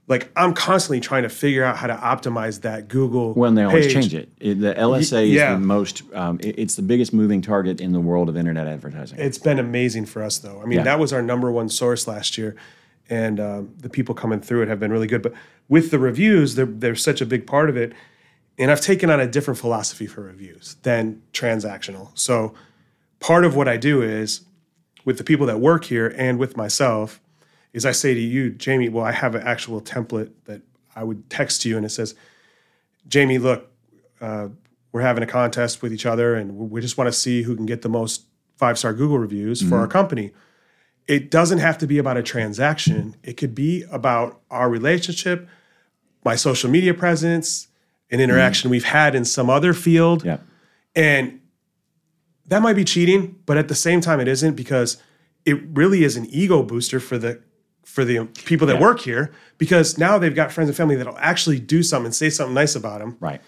[0.09, 3.33] like I'm constantly trying to figure out how to optimize that Google.
[3.35, 3.93] Well, and they always page.
[3.93, 4.29] change it.
[4.39, 5.53] It- The LSA is yeah.
[5.53, 6.01] the most.
[6.13, 9.19] Um, it- it's the biggest moving target in the world of internet advertising.
[9.19, 10.61] It's been amazing for us, though.
[10.61, 10.83] I mean, Yeah.
[10.83, 12.55] that was our number one source last year,
[13.09, 15.21] and um, the people coming through it have been really good.
[15.21, 15.33] But
[15.69, 17.93] with the reviews, they're, they're such a big part of it.
[18.57, 22.09] And I've taken on a different philosophy for reviews than transactional.
[22.15, 22.53] So
[23.21, 24.41] part of what I do is
[25.05, 27.21] with the people that work here and with myself
[27.73, 30.61] is I say to you, Jamie, well, I have an actual template that
[30.95, 32.15] I would text to you and it says,
[33.07, 33.69] Jamie, look,
[34.21, 34.49] uh,
[34.91, 37.65] we're having a contest with each other and we just want to see who can
[37.65, 38.25] get the most
[38.57, 40.31] five star Google reviews for our company.
[41.07, 45.47] It doesn't have to be about a transaction, it could be about our relationship,
[46.25, 47.67] my social media presence,
[48.11, 50.25] an interaction we've had in some other field.
[50.25, 50.37] yeah.
[50.95, 51.39] And
[52.47, 54.97] that might be cheating, but at the same time, it isn't because
[55.45, 57.41] it really is an ego booster for the
[57.89, 58.81] for the people that Yeah.
[58.81, 62.29] work here because now they've got friends and family that'll actually do something and say
[62.29, 63.17] something nice about them.
[63.19, 63.41] Right.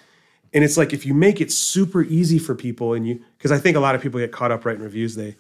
[0.52, 3.60] And it's like if you make it super easy for people and you because I
[3.60, 5.36] think a lot of people get caught up writing reviews, they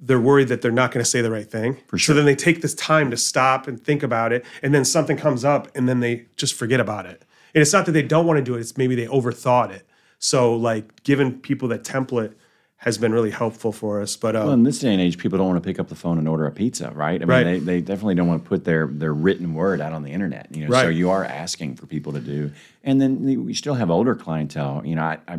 [0.00, 1.76] they're worried that they're not going to say the right thing.
[1.88, 2.14] For sure.
[2.14, 5.16] So then they take this time to stop and think about it, and then something
[5.16, 7.24] comes up, and then they just forget about it.
[7.54, 9.86] And it's not that they don't want to do it; it's maybe they overthought it.
[10.20, 12.32] So like giving people that template
[12.80, 14.16] has been really helpful for us.
[14.16, 15.96] But uh, Well, in this day and age, people don't want to pick up the
[15.96, 17.16] phone and order a pizza, right?
[17.20, 17.44] I mean, Right.
[17.44, 20.46] They, they definitely don't want to put their their written word out on the internet.
[20.54, 22.52] You know, so you are asking for people to do.
[22.84, 24.82] And then the- we still have older clientele.
[24.84, 25.38] You know, I, I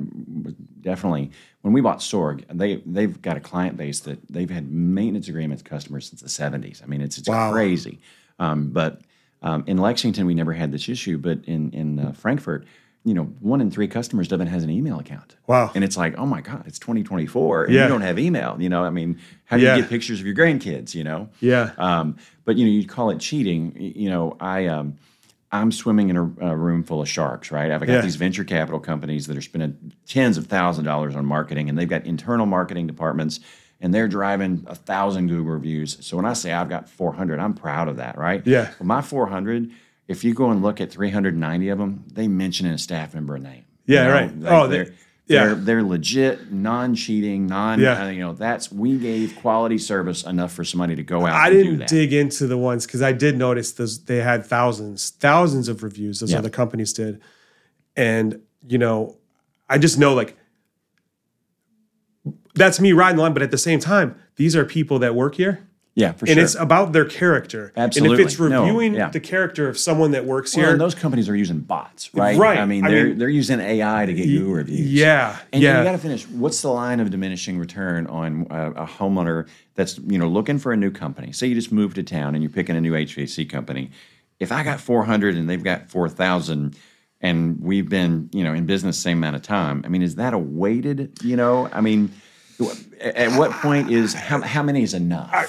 [0.81, 5.29] definitely when we bought Sorg, they they've got a client base that they've had maintenance
[5.29, 6.83] agreements customers since the '70s.
[6.83, 7.51] I mean, it's it's Wow.
[7.53, 7.99] crazy.
[8.37, 9.01] Um, but
[9.41, 12.65] um, in Lexington, we never had this issue, but in in uh, Frankfort.
[13.05, 15.37] You know, one in three customers doesn't has an email account.
[15.47, 15.71] Wow.
[15.73, 17.83] And it's like, oh my God, it's 2024, and Yeah.
[17.83, 18.57] you don't have email.
[18.59, 19.75] You know, I mean, how do Yeah.
[19.77, 20.93] you get pictures of your grandkids?
[20.93, 21.29] You know.
[21.39, 23.73] yeah, Um, but you know, you call it cheating.
[23.79, 24.97] You know, I um,
[25.51, 27.71] I'm swimming in a, a room full of sharks, right?
[27.71, 28.01] I've got Yeah.
[28.01, 31.77] these venture capital companies that are spending tens of thousands of dollars on marketing, and
[31.77, 33.39] they've got internal marketing departments,
[33.79, 35.97] and they're driving a thousand Google reviews.
[36.05, 38.45] So when I say I've got 400, I'm proud of that, right?
[38.45, 38.71] Yeah.
[38.79, 39.71] Well, my 400,
[40.09, 43.63] if you go and look at 390 of them, they mention a staff member name.
[43.85, 44.39] Yeah, You know, right.
[44.39, 44.93] Like Oh, they- they're
[45.27, 45.45] yeah.
[45.45, 47.79] they're they're legit, non-cheating, non.
[47.79, 48.05] Yeah.
[48.05, 51.33] uh, you know, that's we gave quality service enough for somebody to go out.
[51.35, 51.87] I and didn't that.
[51.89, 56.19] dig into the ones because I did notice those they had thousands, thousands of reviews.
[56.19, 56.39] Those Yeah.
[56.39, 57.21] other companies did,
[57.95, 59.15] and you know,
[59.69, 60.35] I just know like
[62.55, 63.33] that's me riding the line.
[63.33, 65.67] But at the same time, these are people that work here,
[65.99, 66.43] Yeah, for and sure.
[66.43, 67.73] it's about their character.
[67.75, 68.21] And Absolutely.
[68.23, 69.09] if it's No, reviewing yeah.
[69.09, 72.37] the character of someone that works well, here, and those companies are using bots, right?
[72.37, 72.57] Right.
[72.57, 74.93] I mean, I they're mean- they're using AI to get Google reviews.
[74.93, 76.25] yeah, And yeah, you got to finish.
[76.27, 80.71] What's the line of diminishing return on uh, a homeowner that's you know looking for
[80.71, 81.31] a new company?
[81.33, 83.91] Say you just moved to town and you're picking a new HVAC company.
[84.39, 86.77] If I got 400 and they've got 4,000,
[87.19, 90.15] and we've been you know in business the same amount of time, I mean, is
[90.15, 91.17] that a weighted?
[91.23, 92.11] You know, I mean,
[93.01, 95.29] at at what point is how how many is enough?
[95.33, 95.45] I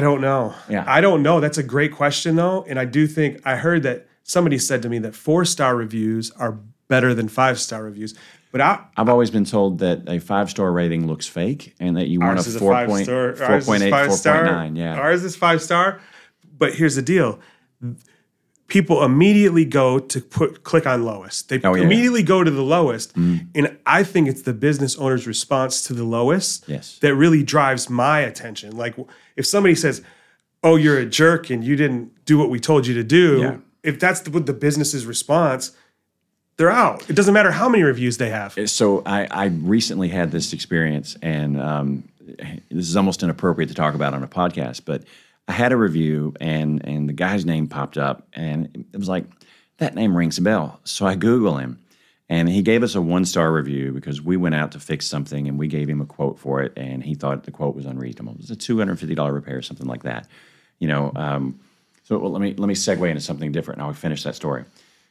[0.00, 0.54] don't know.
[0.68, 0.84] Yeah.
[0.86, 1.40] I don't know.
[1.40, 4.88] That's a great question though, and I do think I heard that somebody said to
[4.88, 8.14] me that four star reviews are better than five star reviews.
[8.52, 12.06] But I, I've always been told that a five star rating looks fake, and that
[12.06, 13.34] you want a is a four point star.
[13.34, 14.44] four Ours is point eight, five four star.
[14.44, 14.76] point nine.
[14.76, 16.00] Yeah, Ours is five star.
[16.56, 17.40] But here's the deal.
[18.66, 21.48] People immediately go to put click on lowest.
[21.50, 21.82] They Oh, yeah.
[21.84, 23.14] immediately go to the lowest.
[23.16, 26.98] And I think it's the business owner's response to the lowest Yes.
[27.00, 28.74] that really drives my attention.
[28.76, 28.94] Like
[29.36, 30.02] if somebody says,
[30.62, 33.56] Oh, you're a jerk and you didn't do what we told you to do, Yeah.
[33.82, 35.72] if that's the, what the business's response,
[36.56, 37.08] they're out.
[37.10, 38.56] It doesn't matter how many reviews they have.
[38.70, 42.04] so I, I recently had this experience, and um,
[42.70, 45.02] this is almost inappropriate to talk about on a podcast, but
[45.46, 49.26] I had a review, and and the guy's name popped up, and it was like
[49.78, 50.80] that name rings a bell.
[50.84, 51.78] So I Google him,
[52.28, 55.46] and he gave us a one star review because we went out to fix something,
[55.46, 58.32] and we gave him a quote for it, and he thought the quote was unreasonable.
[58.32, 60.28] It was a two hundred fifty dollar repair, something like that.
[60.78, 61.60] You know, um,
[62.04, 64.64] so well, let me let me segue into something different, and I'll finish that story.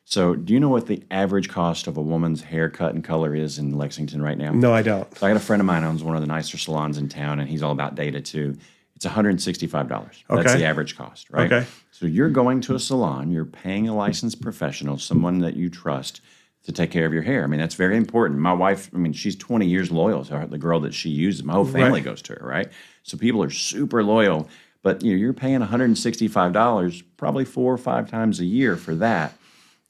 [0.05, 3.57] So, do you know what the average cost of a woman's haircut and color is
[3.57, 4.51] in Lexington right now?
[4.51, 5.17] No, I don't.
[5.17, 7.39] So I got a friend of mine owns one of the nicer salons in town,
[7.39, 8.57] and he's all about data too.
[9.03, 10.23] It's $165.
[10.29, 11.51] That's the average cost, right?
[11.51, 11.67] Okay.
[11.91, 16.21] So you're going to a salon, you're paying a licensed professional, someone that you trust
[16.63, 17.43] to take care of your hair.
[17.43, 18.39] I mean, that's very important.
[18.39, 21.43] My wife, I mean, she's 20 years loyal to her, the girl that she uses.
[21.43, 22.03] My whole family Right.
[22.05, 22.71] goes to her, right?
[23.03, 24.47] So people are super loyal,
[24.81, 29.33] but you know, you're paying $165 probably four or five times a year for that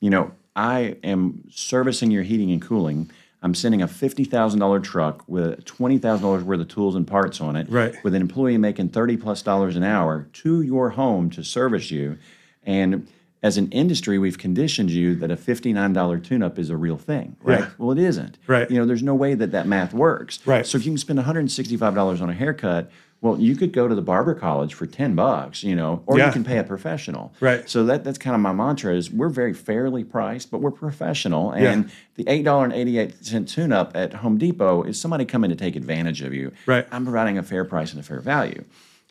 [0.04, 3.10] you know, I am servicing your heating and cooling.
[3.43, 7.06] I'm sending a fifty thousand dollar truck with twenty thousand dollars worth of tools and
[7.06, 7.93] parts on it, Right.
[8.03, 12.17] With an employee making thirty plus dollars an hour to your home to service you,
[12.63, 13.06] and
[13.43, 17.36] as an industry, we've conditioned you that a fifty-nine dollar tune-up is a real thing,
[17.43, 17.60] right?
[17.60, 17.69] Yeah.
[17.77, 18.71] Well, it isn't, Right.
[18.71, 20.65] You know, there's no way that that math works, Right.
[20.65, 22.89] So if you can spend one hundred and sixty-five dollars on a haircut,
[23.23, 26.27] well, you could go to the barber college for ten bucks, you know, or Yeah.
[26.27, 27.67] you can pay a professional, Right.
[27.69, 31.51] so that that's kind of my mantra is we're very fairly priced, but we're professional.
[31.51, 35.26] And the eight dollar and eighty eight cent tune up at Home Depot is somebody
[35.26, 36.51] coming to take advantage of you.
[36.67, 36.86] Right.
[36.91, 38.63] I'm providing a fair price and a fair value.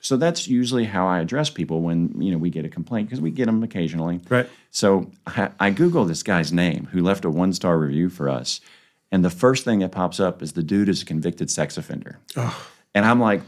[0.02, 3.20] So that's usually how I address people when you know we get a complaint because
[3.22, 4.20] we get them occasionally.
[4.28, 4.48] Right.
[4.70, 8.60] So I, I Google this guy's name who left a one star review for us,
[9.10, 12.18] and the first thing that pops up is the dude is a convicted sex offender.
[12.36, 12.68] oh.
[12.94, 13.40] And I'm like,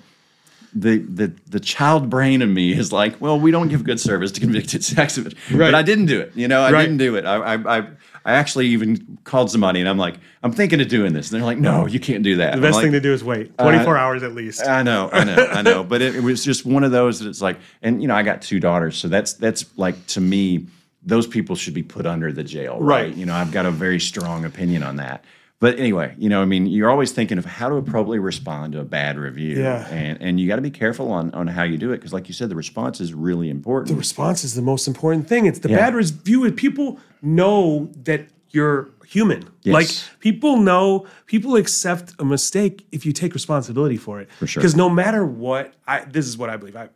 [0.74, 4.32] the the the child brain of me is like, well, we don't give good service
[4.32, 5.38] to convicted sex offenders.
[5.50, 5.68] Right.
[5.68, 6.32] But I didn't do it.
[6.34, 6.82] You know, I Right.
[6.82, 7.24] didn't do it.
[7.24, 7.86] I, I I
[8.26, 11.30] I actually even called somebody and I'm like, I'm thinking of doing this.
[11.30, 12.54] And they're like, no, you can't do that.
[12.56, 14.66] The best thing to do is wait uh, 24 hours at least.
[14.66, 15.84] I know, I know, I know.
[15.84, 18.22] But it, it was just one of those that it's like, and you know, I
[18.22, 20.66] got two daughters, so that's that's like to me,
[21.04, 23.04] those people should be put under the jail, right?
[23.08, 23.14] Right.
[23.14, 25.22] You know, I've got a very strong opinion on that.
[25.60, 28.80] But anyway, you know, I mean, you're always thinking of how to appropriately respond to
[28.80, 29.86] a bad review, Yeah.
[29.88, 32.28] and and you got to be careful on on how you do it because, like
[32.28, 33.88] you said, the response is really important.
[33.88, 35.46] The response is the most important thing.
[35.46, 35.76] It's the Yeah.
[35.76, 36.50] bad review.
[36.52, 39.44] People know that you're human.
[39.62, 39.72] Yes.
[39.74, 44.30] Like people know, people accept a mistake if you take responsibility for it.
[44.32, 44.60] For sure.
[44.60, 46.76] Because no matter what, I this is what I believe.
[46.76, 46.88] I,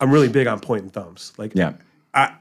[0.00, 1.32] I'm really big on and thumbs.
[1.38, 1.74] Like yeah,
[2.12, 2.34] I,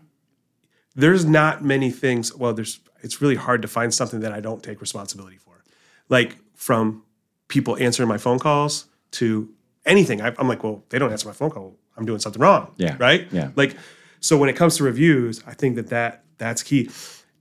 [0.96, 2.36] there's not many things.
[2.36, 5.64] Well, there's it's really hard to find something that I don't take responsibility for.
[6.10, 7.04] Like from
[7.48, 9.50] people answering my phone calls to
[9.86, 10.22] anything.
[10.22, 11.76] I, I'm like, well, they don't answer my phone call.
[11.98, 12.74] I'm doing something wrong.
[12.78, 12.96] Yeah.
[13.00, 13.28] Right.
[13.32, 13.52] Yeah.
[13.56, 13.76] Like,
[14.20, 16.90] so when it comes to reviews, I think that that that's key.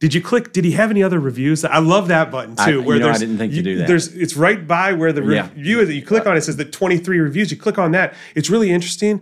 [0.01, 0.53] Did you click?
[0.53, 1.65] Did he have any other reviews?
[1.65, 2.63] I love that button too.
[2.63, 3.87] I- you know, I didn't think to do that.
[3.87, 5.49] There's it's right by where the Yeah.
[5.55, 5.89] review is.
[5.89, 7.51] That you click on it says the 23 reviews.
[7.51, 8.15] You click on that.
[8.35, 9.21] It's really interesting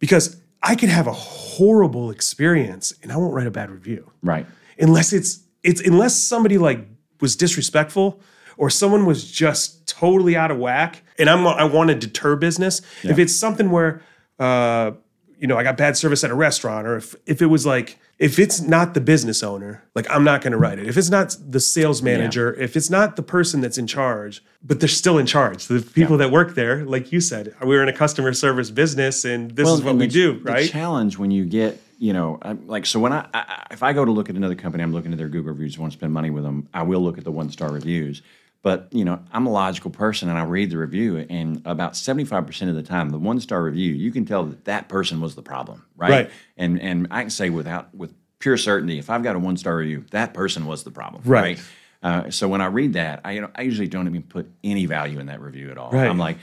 [0.00, 4.44] because I could have a horrible experience and I won't write a bad review right.
[4.78, 6.86] unless it's it's unless somebody like
[7.20, 8.20] was disrespectful
[8.56, 12.80] or someone was just totally out of whack and I'm I want to deter business.
[13.02, 14.02] If it's something where
[14.38, 14.92] uh
[15.40, 17.98] you know, I got bad service at a restaurant or if if it was like
[18.18, 20.88] if it's not the business owner, like I'm not going to write it.
[20.88, 24.80] If it's not the sales manager, if it's not the person that's in charge, but
[24.80, 25.68] they're still in charge.
[25.68, 29.52] The people that work there, like you said, we're in a customer service business and
[29.52, 32.86] this is what we the- do, the challenge when you get, you know, I'm, like
[32.86, 35.18] so when I, I if I go to look at another company, I'm looking at
[35.18, 37.50] their Google reviews, want to spend money with them, I will look at the one
[37.50, 38.22] star reviews.
[38.62, 42.46] But you know, I'm a logical person, and I read the review, and about 75
[42.46, 45.34] percent of the time, the one star review, you can tell that that person was
[45.36, 46.10] the problem, right?
[46.10, 46.30] Right.
[46.56, 49.76] And and I can say without with pure certainty, if I've got a one star
[49.76, 51.58] review, that person was the problem, Right.
[51.58, 51.60] right?
[52.00, 54.86] Uh, so when I read that, I you know I usually don't even put any
[54.86, 55.90] value in that review at all.
[55.90, 56.08] Right.
[56.08, 56.38] I'm like,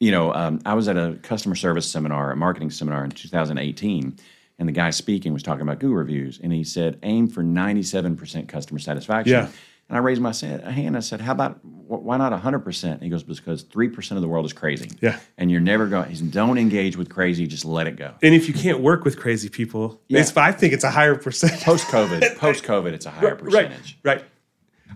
[0.00, 4.18] you know, um, I was at a customer service seminar, a marketing seminar in 2018,
[4.58, 8.48] and the guy speaking was talking about Google reviews, and he said, aim for 97%
[8.48, 9.32] customer satisfaction.
[9.32, 9.48] Yeah.
[9.88, 10.96] And I raised my hand.
[10.96, 12.84] I said, how about wh- why not 100%?
[12.92, 14.90] And he goes, because 3% of the world is crazy.
[15.00, 15.18] Yeah.
[15.38, 18.12] And you're never going, he's don't engage with crazy, just let it go.
[18.22, 20.20] And if you can't work with crazy people, Yeah.
[20.20, 21.62] it's, I think it's a higher percentage.
[21.62, 23.98] Post COVID, post COVID, it's a higher percentage.
[24.02, 24.24] Right, right.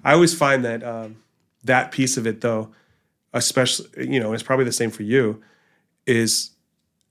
[0.04, 1.16] I always find that um,
[1.64, 2.70] that piece of it, though,
[3.32, 5.42] especially you know, it's probably the same for you,
[6.06, 6.50] is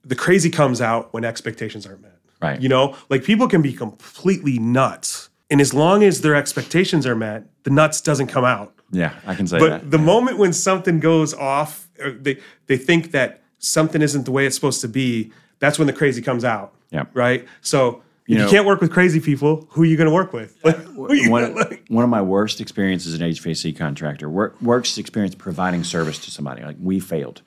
[0.04, 2.11] the crazy comes out when expectations aren't met.
[2.42, 2.60] Right.
[2.62, 7.16] You know, like people can be completely nuts, and as long as their expectations are
[7.16, 8.74] met, the nuts doesn't come out.
[8.92, 9.82] Yeah, I can say But that.
[9.82, 14.32] But the moment when something goes off, or they they think that something isn't the
[14.32, 15.32] way it's supposed to be.
[15.60, 16.74] That's when the crazy comes out.
[16.90, 17.06] Yeah.
[17.14, 17.48] Right.
[17.62, 20.34] So if know- you can't work with crazy people, who are you going to work
[20.34, 20.58] with?
[20.64, 24.60] Uh, like, you one, like- one of my worst experiences as an HVAC contractor, work,
[24.62, 26.64] worst experience providing service to somebody.
[26.64, 27.42] Like we failed.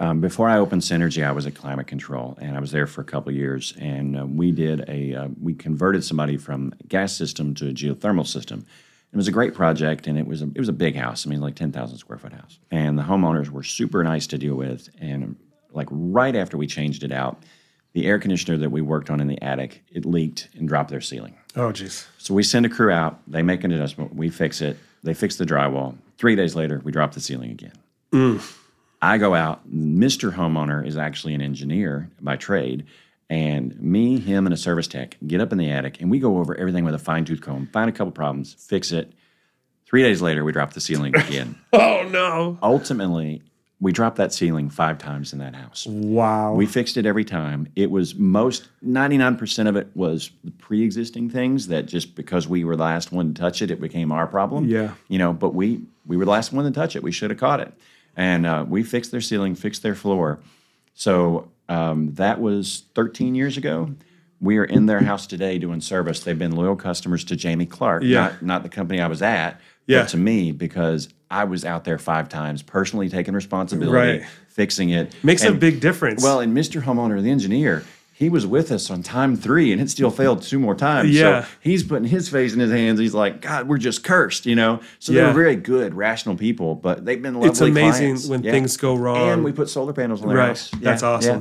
[0.00, 3.02] Um, before I opened Synergy, I was at Climate Control, and I was there for
[3.02, 3.74] a couple years.
[3.78, 7.72] And uh, we did a uh, we converted somebody from a gas system to a
[7.72, 8.64] geothermal system.
[9.12, 11.26] It was a great project, and it was a it was a big house.
[11.26, 12.58] I mean, like ten thousand square foot house.
[12.70, 14.88] And the homeowners were super nice to deal with.
[14.98, 15.36] And
[15.72, 17.42] like right after we changed it out,
[17.92, 21.02] the air conditioner that we worked on in the attic it leaked and dropped their
[21.02, 21.34] ceiling.
[21.56, 22.06] oh, jeez.
[22.16, 25.36] So we send a crew out, they make an adjustment, we fix it, they fix
[25.36, 25.96] the drywall.
[26.16, 27.72] Three days later, we drop the ceiling again.
[29.02, 30.34] I go out, Mr.
[30.34, 32.84] Homeowner is actually an engineer by trade,
[33.30, 36.38] and me, him, and a service tech get up in the attic and we go
[36.38, 39.12] over everything with a fine tooth comb, find a couple problems, fix it.
[39.86, 41.56] Three days later, we drop the ceiling again.
[41.72, 42.58] Oh no!
[42.62, 43.42] Ultimately,
[43.80, 45.86] we dropped that ceiling five times in that house.
[45.86, 46.52] Wow.
[46.54, 47.66] We fixed it every time.
[47.74, 52.76] It was most 99% of it was the pre-existing things that just because we were
[52.76, 54.66] the last one to touch it, it became our problem.
[54.66, 54.92] Yeah.
[55.08, 57.02] You know, but we we were the last one to touch it.
[57.02, 57.72] We should have caught it.
[58.20, 60.40] And uh, we fixed their ceiling, fixed their floor.
[60.92, 63.94] So um, that was 13 years ago.
[64.42, 66.20] We are in their house today doing service.
[66.20, 68.20] They've been loyal customers to Jamie Clark, Yeah.
[68.24, 70.02] not, not the company I was at, Yeah.
[70.02, 74.28] but to me because I was out there five times, personally taking responsibility, Right.
[74.48, 75.14] fixing it.
[75.22, 76.22] Makes a big difference.
[76.22, 76.82] well, and Mr.
[76.82, 77.84] Homeowner, the engineer,
[78.20, 81.08] he was with us on time three and it still failed two more times.
[81.10, 81.44] Yeah.
[81.44, 83.00] So he's putting his face in his hands.
[83.00, 84.80] He's like, God, we're just cursed, you know?
[84.98, 85.24] So Yeah.
[85.24, 88.26] they're very good, rational people, but they've been lovely it's amazing clients.
[88.28, 88.52] when Yeah.
[88.52, 89.30] things go wrong.
[89.30, 90.48] And we put solar panels on their right.
[90.48, 90.70] house.
[90.82, 91.36] That's Yeah, awesome.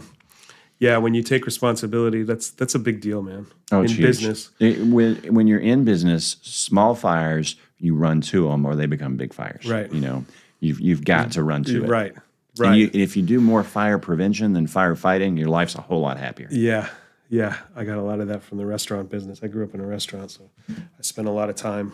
[0.79, 0.91] yeah.
[0.91, 0.97] Yeah.
[0.99, 3.47] when you take responsibility, that's that's a big deal, man.
[3.73, 3.99] Oh, in huge.
[3.99, 4.49] business.
[4.61, 9.17] It- when, when you're in business, small fires, you run to them or they become
[9.17, 9.65] big fires.
[9.65, 9.91] Right.
[9.91, 10.23] You know,
[10.61, 11.89] you've, you've got to run to it.
[11.89, 12.13] Right.
[12.59, 12.77] And Right.
[12.77, 16.47] you, if you do more fire prevention than firefighting, your life's a whole lot happier.
[16.51, 16.89] Yeah,
[17.29, 19.39] yeah, I got a lot of that from the restaurant business.
[19.43, 21.93] I grew up in a restaurant, so I spent a lot of time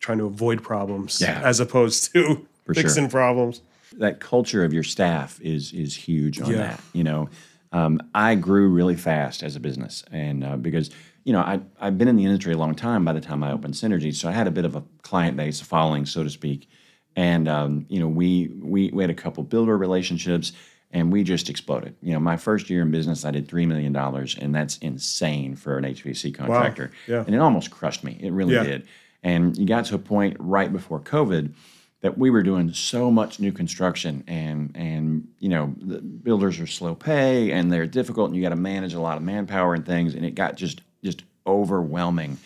[0.00, 1.40] trying to avoid problems Yeah.
[1.44, 2.82] as opposed to For sure.
[2.82, 3.62] fixing problems.
[3.98, 6.56] that culture of your staff is is huge on Yeah.
[6.58, 6.80] that.
[6.92, 7.28] You know,
[7.72, 10.90] um, I grew really fast as a business, and uh, because
[11.24, 13.04] you know I I've been in the industry a long time.
[13.04, 15.60] By the time I opened Synergy, so I had a bit of a client base,
[15.60, 16.68] a following, so to speak.
[17.16, 20.52] And um, you know, we, we we had a couple builder relationships,
[20.92, 21.94] and we just exploded.
[22.02, 25.56] You know, my first year in business, I did three million dollars, and that's insane
[25.56, 26.90] for an HVAC contractor.
[27.06, 27.24] Yeah.
[27.26, 28.16] And it almost crushed me.
[28.20, 28.62] It really Yeah.
[28.64, 28.86] did.
[29.22, 31.52] And you got to a point right before COVID
[32.00, 36.66] that we were doing so much new construction and and you know the builders are
[36.66, 39.84] slow pay and they're difficult and you got to manage a lot of manpower and
[39.84, 42.38] things and it got just just overwhelming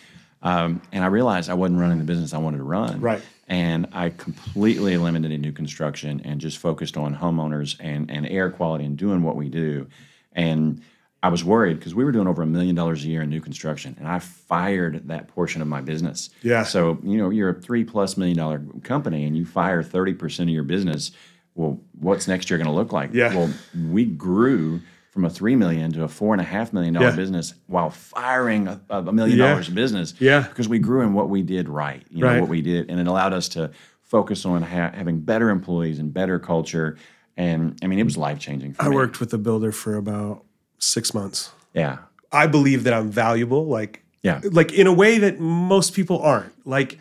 [0.43, 3.21] um, and I realized I wasn't running the business I wanted to run Right.
[3.47, 8.85] And I completely eliminated new construction and just focused on homeowners and and air quality
[8.85, 9.87] and doing what we do
[10.33, 10.81] and
[11.25, 13.41] I was worried because we were doing over a million dollars a year in new
[13.41, 16.29] construction, and I fired that portion of my business.
[16.43, 16.61] Yeah.
[16.61, 20.51] So you know, you're a three plus million dollar company, and you fire thirty percent
[20.51, 21.11] of your business.
[21.55, 23.11] Well, what's next year going to look like?
[23.11, 23.33] Yeah.
[23.33, 23.51] Well,
[23.89, 24.81] we grew
[25.15, 27.15] from a three million to a four and a half million dollar Yeah.
[27.15, 29.47] business while firing a, a million Yeah.
[29.51, 30.13] dollars of business.
[30.19, 30.41] Yeah.
[30.41, 32.03] Because we grew in what we did right.
[32.09, 32.33] You Right.
[32.35, 33.71] know what we did, and it allowed us to
[34.03, 36.97] focus on ha- having better employees and better culture.
[37.37, 38.87] And I mean, it was life changing for me.
[38.87, 38.95] I me.
[38.97, 40.43] worked with a builder for about
[40.79, 41.49] six months.
[41.73, 41.99] Yeah.
[42.33, 44.41] I believe that I'm valuable, like Yeah.
[44.51, 46.51] like in a way that most people aren't.
[46.67, 46.99] Like,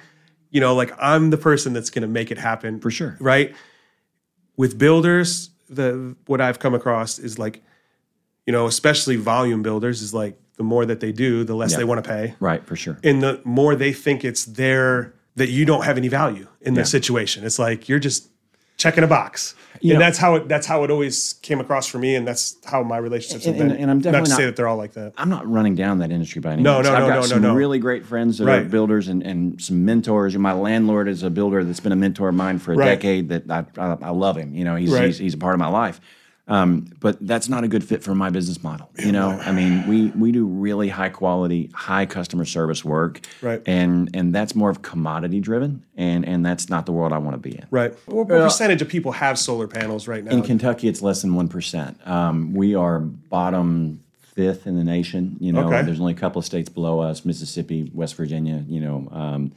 [0.53, 3.17] you know, like I'm the person that's going to make it happen For sure.
[3.19, 3.53] right?
[4.57, 7.61] With builders, the what I've come across is like,
[8.47, 11.79] you know, especially volume builders is like the more that they do, the less Yeah.
[11.79, 12.65] they want to pay, Right.
[12.67, 12.99] For sure.
[13.03, 16.83] and the more they think it's their that you don't have any value in Yeah.
[16.83, 17.45] the situation.
[17.45, 18.29] It's like you're just
[18.77, 21.87] checking a box, You and know- that's how it that's how it always came across
[21.87, 23.71] for me, and that's how my relationships And- have been.
[23.73, 25.13] and- and I'm not definitely to say that they're all like that.
[25.17, 26.89] I'm not running down that industry by any No, means.
[26.89, 27.55] no, I've no, got no, no, some no.
[27.55, 30.35] really great friends that are builders and, and some mentors.
[30.35, 32.87] And my landlord is a builder that's been a mentor of mine for a Right.
[32.87, 33.29] decade.
[33.31, 34.55] That I, I, I love him.
[34.55, 35.07] You know, he's, Right.
[35.07, 36.01] he's he's a part of my life.
[36.47, 38.91] Um, but that's not a good fit for my business model.
[38.99, 43.63] You know, I mean, we we do really high quality, high customer service work, Right.
[43.65, 47.35] And and that's more of commodity driven, and and that's not the world I want
[47.43, 47.67] to be in.
[47.71, 47.95] Right.
[48.07, 50.33] What, what percentage of people have solar panels right now?
[50.33, 51.99] In Kentucky, it's less than one percent.
[52.07, 54.01] Um, we are bottom
[54.35, 55.39] fifth in the nation.
[55.41, 55.81] You know, Okay.
[55.83, 58.63] there's only a couple of states below us: Mississippi, West Virginia.
[58.69, 59.53] You know, um,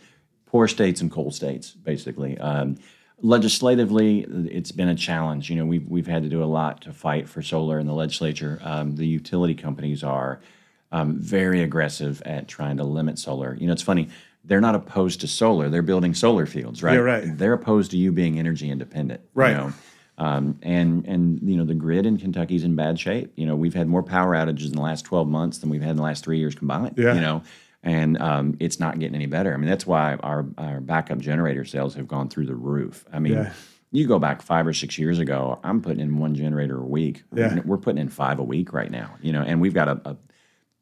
[0.45, 2.37] poor states and coal states, basically.
[2.37, 2.77] Um,
[3.21, 5.49] legislatively, it's been a challenge.
[5.49, 7.93] You know, we've we've had to do a lot to fight for solar in the
[7.93, 8.59] legislature.
[8.63, 10.39] Um, the utility companies are
[10.91, 13.55] um, very aggressive at trying to limit solar.
[13.59, 14.09] You know, it's funny.
[14.43, 15.67] They're not opposed to solar.
[15.69, 16.93] They're building solar fields, right?
[16.93, 17.37] Yeah, right.
[17.37, 19.19] They're opposed to you being energy independent.
[19.21, 19.57] you Right.
[19.57, 19.73] know?
[20.19, 23.31] Um, and and you know the grid in Kentucky's in bad shape.
[23.35, 25.91] You know we've had more power outages in the last 12 months than we've had
[25.91, 26.95] in the last three years combined.
[26.97, 27.13] Yeah.
[27.13, 27.43] You know,
[27.83, 29.53] and um, it's not getting any better.
[29.53, 33.05] I mean that's why our our backup generator sales have gone through the roof.
[33.11, 33.33] I mean.
[33.33, 33.53] Yeah.
[33.89, 35.61] You go back five or six years ago.
[35.63, 37.23] I'm putting in one generator a week.
[37.33, 37.61] Yeah.
[37.63, 39.15] We're putting in five a week right now.
[39.21, 40.17] You know, and we've got a, a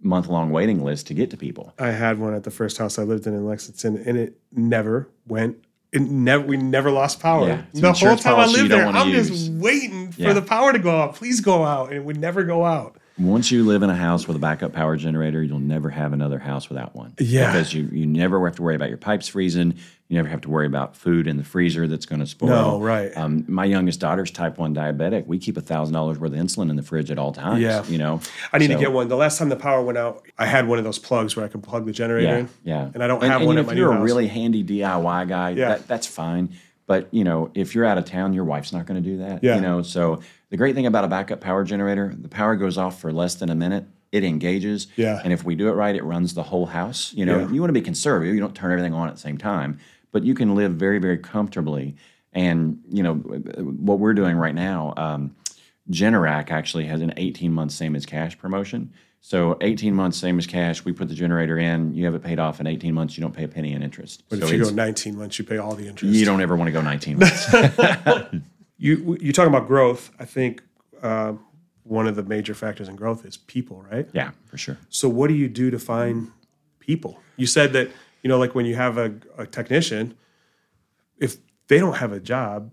[0.01, 1.71] month long waiting list to get to people.
[1.77, 5.07] I had one at the first house I lived in in Lexington, and it never
[5.27, 5.57] went.
[5.91, 6.43] It never.
[6.47, 7.47] We never lost power.
[7.47, 9.29] Yeah, the whole time I lived there, I'm use.
[9.29, 10.33] just waiting for Yeah.
[10.33, 11.13] the power to go out.
[11.15, 12.97] Please go out, and it would never go out.
[13.17, 16.37] Once you live in a house with a backup power generator, you'll never have another
[16.37, 17.13] house without one.
[17.17, 17.49] Yeah.
[17.51, 19.75] Because you, you never have to worry about your pipes freezing.
[20.09, 22.49] You never have to worry about food in the freezer that's going to spoil.
[22.49, 23.15] No, right.
[23.15, 25.27] Um, my youngest daughter's type 1 diabetic.
[25.27, 27.61] We keep $1,000 worth of insulin in the fridge at all times.
[27.61, 27.85] Yeah.
[27.85, 28.19] You know?
[28.51, 29.07] I need to get one.
[29.07, 31.47] The last time the power went out, I had one of those plugs where I
[31.47, 32.49] can plug the generator Yeah, in.
[32.65, 32.91] yeah.
[32.93, 34.03] And I don't and, have and, one you know, if you're a house.
[34.03, 35.69] really handy DIY guy, Yeah.
[35.69, 36.53] that, that's fine.
[36.87, 39.43] But you know, if you're out of town, your wife's not going to do that.
[39.43, 39.55] Yeah.
[39.55, 42.99] You know, so the great thing about a backup power generator, the power goes off
[42.99, 43.85] for less than a minute.
[44.11, 44.87] It engages.
[44.95, 45.19] Yeah.
[45.23, 47.11] And if we do it right, it runs the whole house.
[47.13, 47.51] You know, Yeah.
[47.51, 48.33] you want to be conservative.
[48.33, 49.79] You don't turn everything on at the same time,
[50.11, 51.95] but you can live very, very comfortably.
[52.31, 55.35] And you know, what we're doing right now, um,
[55.89, 58.91] Generac actually has an 18 month same as cash promotion.
[59.21, 60.85] So 18 months same as cash.
[60.85, 61.93] We put the generator in.
[61.95, 63.17] You have it paid off in 18 months.
[63.17, 64.23] You don't pay a penny in interest.
[64.29, 66.13] But so if you go 19 months, you pay all the interest.
[66.13, 67.45] you don't ever want to go 19 months.
[68.77, 70.11] You you talking about growth?
[70.19, 70.61] I think
[71.01, 71.33] uh,
[71.83, 74.07] one of the major factors in growth is people, right?
[74.13, 74.77] yeah, for sure.
[74.89, 76.31] So what do you do to find
[76.79, 77.19] people?
[77.37, 77.89] You said that
[78.21, 80.17] you know, like when you have a, a technician,
[81.19, 82.71] if they don't have a job,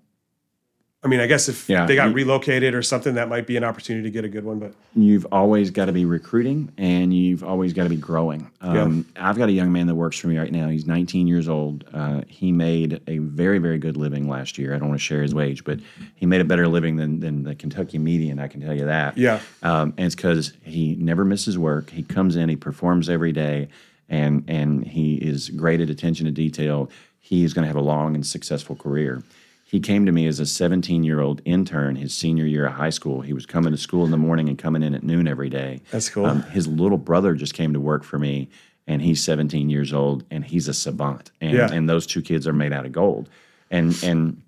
[1.05, 3.57] I mean, I guess if Yeah, they got you- relocated or something, that might be
[3.57, 4.61] an opportunity to get a good one.
[4.61, 8.48] But You've always got to be recruiting and you've always got to be growing.
[8.61, 10.68] Um, I've got a young man that works for me right now.
[10.68, 11.84] He's 19 years old.
[11.92, 14.74] Uh, he made a very, very good living last year.
[14.74, 15.80] I don't want to share his wage, but
[16.14, 19.18] he made a better living than, than the Kentucky median, I can tell you that.
[19.18, 19.40] Yeah.
[19.64, 21.90] Um, and it's because he never misses work.
[21.90, 23.68] He comes in, he performs every day,
[24.09, 26.88] and, and he is great at attention to detail.
[27.18, 29.24] He is going to have a long and successful career.
[29.72, 32.90] He came to me as a 17 year old intern his senior year of high
[32.90, 33.22] school.
[33.22, 35.80] He was coming to school in the morning and coming in at noon every day.
[35.90, 36.26] That's cool.
[36.26, 38.50] Um, his little brother just came to work for me,
[38.86, 41.30] and he's 17 years old, and he's a savant.
[41.40, 41.72] And, Yeah.
[41.72, 43.30] and those two kids are made out of gold.
[43.70, 44.42] and and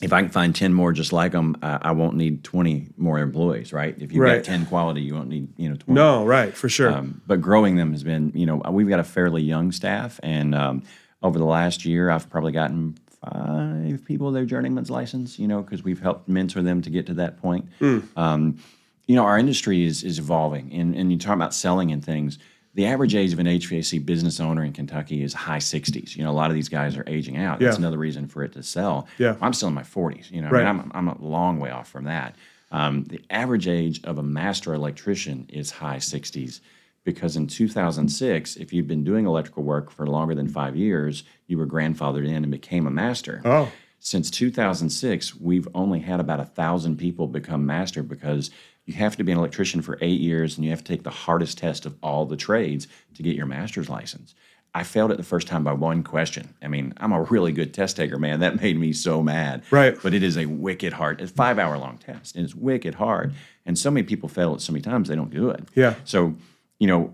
[0.00, 3.18] if I can find ten more just like them, I, I won't need twenty more
[3.18, 3.96] employees, right?
[3.98, 4.36] If you've Right.
[4.36, 5.96] got ten quality, you won't need you know twenty.
[6.00, 6.92] No, right, for sure.
[6.92, 10.54] Um, but growing them has been, you know, we've got a fairly young staff, and
[10.54, 10.84] um,
[11.20, 15.38] over the last year, I've probably gotten five people their journeyman's license.
[15.38, 17.66] You know, because we've helped mentor them to get to that point.
[18.16, 18.58] Um,
[19.06, 22.38] you know, our industry is is evolving, and and you talk about selling and things.
[22.74, 26.14] The average age of an HVAC business owner in Kentucky is high 60s.
[26.14, 27.58] You know, a lot of these guys are aging out.
[27.58, 27.80] That's Yeah.
[27.80, 29.08] another reason for it to sell.
[29.18, 29.34] Yeah.
[29.40, 30.30] I'm still in my 40s.
[30.30, 30.64] You know, Right.
[30.64, 32.36] I mean, I'm, I'm a long way off from that.
[32.70, 36.60] Um, the average age of a master electrician is high 60s
[37.04, 41.58] because in 2006, if you'd been doing electrical work for longer than five years, you
[41.58, 43.40] were grandfathered in and became a master.
[43.44, 43.70] Oh.
[44.00, 48.50] Since 2006, we've only had about a thousand people become master because
[48.84, 51.10] you have to be an electrician for eight years and you have to take the
[51.10, 54.34] hardest test of all the trades to get your master's license.
[54.74, 56.54] I failed it the first time by one question.
[56.62, 58.40] I mean, I'm a really good test taker, man.
[58.40, 59.62] That made me so mad.
[59.70, 59.98] Right.
[60.02, 62.94] But it is a wicked hard, it's a five hour long test, and it's wicked
[62.94, 63.34] hard.
[63.66, 65.64] And so many people fail it so many times they don't do it.
[65.74, 65.94] Yeah.
[66.04, 66.36] So,
[66.78, 67.12] you know,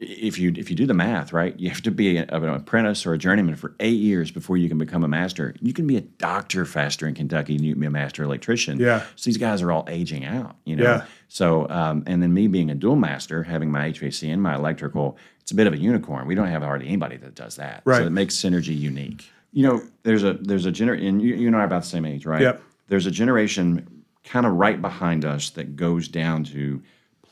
[0.00, 3.04] if you if you do the math right, you have to be a, an apprentice
[3.04, 5.54] or a journeyman for eight years before you can become a master.
[5.60, 8.80] You can be a doctor faster in Kentucky than you can be a master electrician.
[8.80, 9.00] Yeah.
[9.16, 10.56] So these guys are all aging out.
[10.64, 10.84] You know.
[10.84, 11.04] Yeah.
[11.28, 15.18] So, um, and then me being a dual master, having my HVAC and my electrical,
[15.40, 16.26] it's a bit of a unicorn.
[16.26, 17.82] We don't have hardly anybody that does that.
[17.84, 17.98] Right.
[17.98, 19.30] So it makes Synergy unique.
[19.52, 21.88] You know, there's a there's a gener and you, you and I are about the
[21.88, 22.40] same age, right?
[22.40, 22.62] Yep.
[22.88, 26.82] There's a generation kind of right behind us that goes down to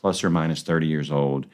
[0.01, 1.45] plus or minus 30 years old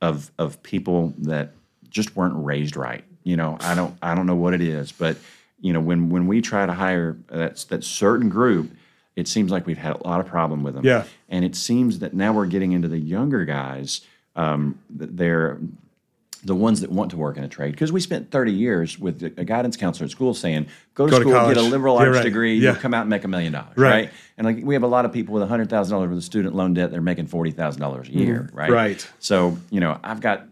[0.00, 1.52] of of people that
[1.88, 3.04] just weren't raised right.
[3.24, 5.16] You know, I don't I don't know what it is, but
[5.60, 8.72] you know, when when we try to hire that that certain group,
[9.14, 10.84] it seems like we've had a lot of problem with them.
[10.84, 11.04] Yeah.
[11.28, 14.00] And it seems that now we're getting into the younger guys.
[14.34, 15.58] Um, they're
[16.44, 19.22] the ones that want to work in a trade because we spent 30 years with
[19.36, 22.06] a guidance counselor at school saying go to Go to school get a liberal Yeah,
[22.06, 22.22] arts right.
[22.24, 22.72] degree Yeah.
[22.72, 23.90] you'll come out and make a million dollars Right.
[23.90, 26.74] right and like we have a lot of people with $100000 worth of student loan
[26.74, 28.74] debt they're making $40000 a year right Mm-hmm.
[28.74, 29.08] Right.
[29.20, 30.46] so you know i've got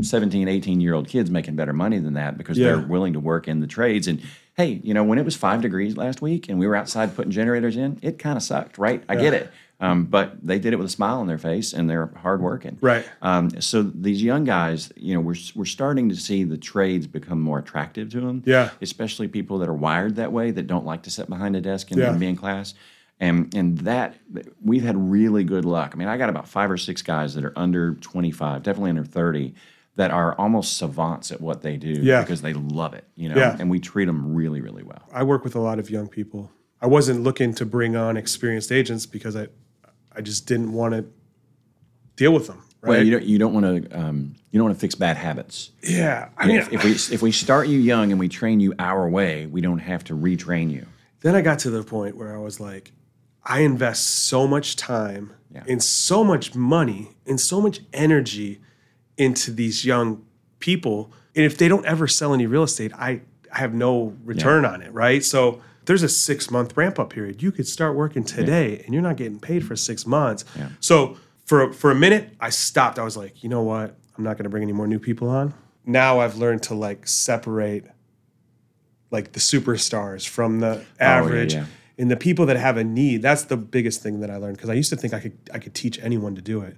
[0.00, 2.68] 17 18 year old kids making better money than that because Yeah.
[2.68, 4.20] they're willing to work in the trades and
[4.56, 7.30] hey you know when it was five degrees last week and we were outside putting
[7.30, 9.50] generators in it kind of sucked right i get it
[9.82, 13.04] um, but they did it with a smile on their face and they're hardworking Right.
[13.20, 17.40] um, so these young guys, you know, we're we're starting to see the trades become
[17.40, 18.42] more attractive to them.
[18.46, 18.70] Yeah.
[18.80, 21.90] Especially people that are wired that way that don't like to sit behind a desk
[21.90, 22.10] and, Yeah.
[22.10, 22.72] and be in class.
[23.20, 24.14] And and that
[24.64, 25.90] we've had really good luck.
[25.94, 29.04] I mean, I got about five or six guys that are under 25, definitely under
[29.04, 29.54] 30,
[29.96, 32.22] that are almost savants at what they do Yeah.
[32.22, 33.36] because they love it, you know.
[33.36, 33.56] Yeah.
[33.60, 35.02] And we treat them really, really well.
[35.12, 36.50] I work with a lot of young people.
[36.80, 39.46] I wasn't looking to bring on experienced agents because I,
[40.16, 41.04] I just didn't want to
[42.16, 42.64] deal with them.
[42.80, 42.88] Right?
[42.90, 45.70] Well, you don't you don't want to um, you don't want to fix bad habits.
[45.82, 46.28] yeah.
[46.36, 49.08] I mean, if, if we if we start you young and we train you our
[49.08, 50.86] way, we don't have to retrain you.
[51.20, 52.90] then I got to the point where I was like,
[53.44, 55.62] I invest so much time Yeah.
[55.68, 58.60] and so much money and so much energy
[59.16, 60.24] into these young
[60.58, 61.12] people.
[61.36, 63.20] And if they don't ever sell any real estate, I,
[63.52, 65.22] I have no return on it, right?
[65.24, 67.42] So there's a six month ramp up period.
[67.42, 70.44] You could start working today and you're not getting paid for six months.
[70.56, 70.68] Yeah.
[70.80, 72.98] So for for a minute, I stopped.
[72.98, 73.96] I was like, you know what?
[74.16, 75.54] I'm not gonna bring any more new people on.
[75.84, 77.86] Now I've learned to like separate
[79.10, 81.66] like the superstars from the oh, average Oh, yeah.
[81.98, 83.22] and the people that have a need.
[83.22, 85.58] That's the biggest thing that I learned because I used to think I could I
[85.58, 86.76] could teach anyone to do it.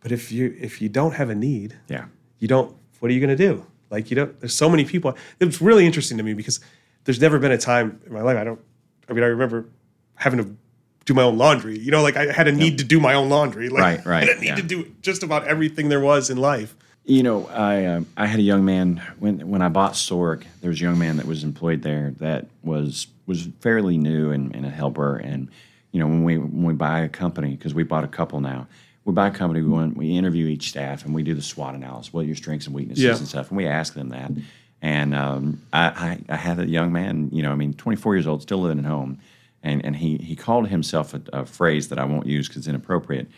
[0.00, 2.06] But if you if you don't have a need, Yeah.
[2.38, 5.14] you don't what are you going to do like you don't there's so many people
[5.38, 6.58] it's really interesting to me because
[7.04, 8.60] there's never been a time in my life i don't
[9.08, 9.66] i mean i remember
[10.16, 10.56] having to
[11.04, 13.28] do my own laundry you know like i had a need to do my own
[13.28, 14.54] laundry like Right, right, i had a need yeah.
[14.56, 16.74] to do just about everything there was in life
[17.06, 20.44] You know, I um, I had a young man when when I bought Sorg.
[20.62, 24.56] There was a young man that was employed there that was was fairly new and,
[24.56, 25.16] and a helper.
[25.18, 25.50] And
[25.92, 28.66] you know, when we when we buy a company because we bought a couple now,
[29.04, 29.60] we buy a company.
[29.60, 32.10] We want, we interview each staff and we do the SWOT analysis.
[32.10, 33.18] What are your strengths and weaknesses Yeah.
[33.18, 33.50] and stuff?
[33.50, 34.30] And we ask them that.
[34.84, 35.84] And um, I,
[36.28, 37.30] I I had a young man.
[37.32, 39.18] You know, I mean, 24 years old, still living at home,
[39.62, 42.68] and and he he called himself a, a phrase that I won't use because it's
[42.68, 43.28] inappropriate.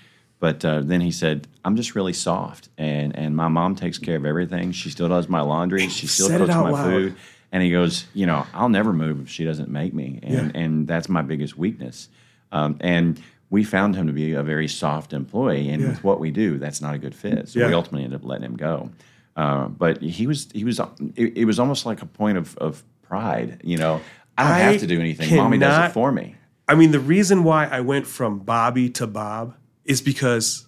[0.41, 4.17] But uh, then he said, "I'm just really soft, and and my mom takes care
[4.17, 4.73] of everything.
[4.73, 5.87] She still does my laundry.
[6.01, 6.85] She still Said cooks my loud.
[6.85, 7.15] food."
[7.53, 10.61] And he goes, "You know, I'll never move if she doesn't make me, and Yeah.
[10.63, 12.09] and that's my biggest weakness."
[12.51, 15.89] Um, and we found him to be a very soft employee, and Yeah.
[15.91, 17.49] with what we do, that's not a good fit.
[17.51, 18.91] So we ultimately ended up letting him go.
[19.37, 20.81] Uh, but he was he was
[21.15, 23.61] it, it was almost like a point of of pride.
[23.63, 24.01] You know,
[24.37, 25.37] I don't I have to do anything.
[25.37, 26.37] Mommy does it for me.
[26.69, 30.67] i mean the reason why i went from bobby to bob is because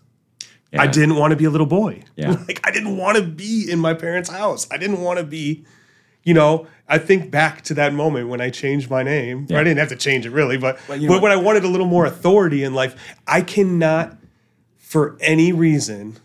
[0.77, 2.03] I didn't want to be a little boy.
[2.15, 2.37] Yeah.
[2.47, 4.67] Like I didn't want to be in my parents' house.
[4.71, 5.65] I didn't want to be
[6.25, 9.47] you know, I think back to that moment when I changed my name.
[9.51, 11.69] I didn't have to change it really, but, you know but when I wanted a
[11.69, 14.19] little more authority in life, I cannot,
[14.77, 16.19] for any reason,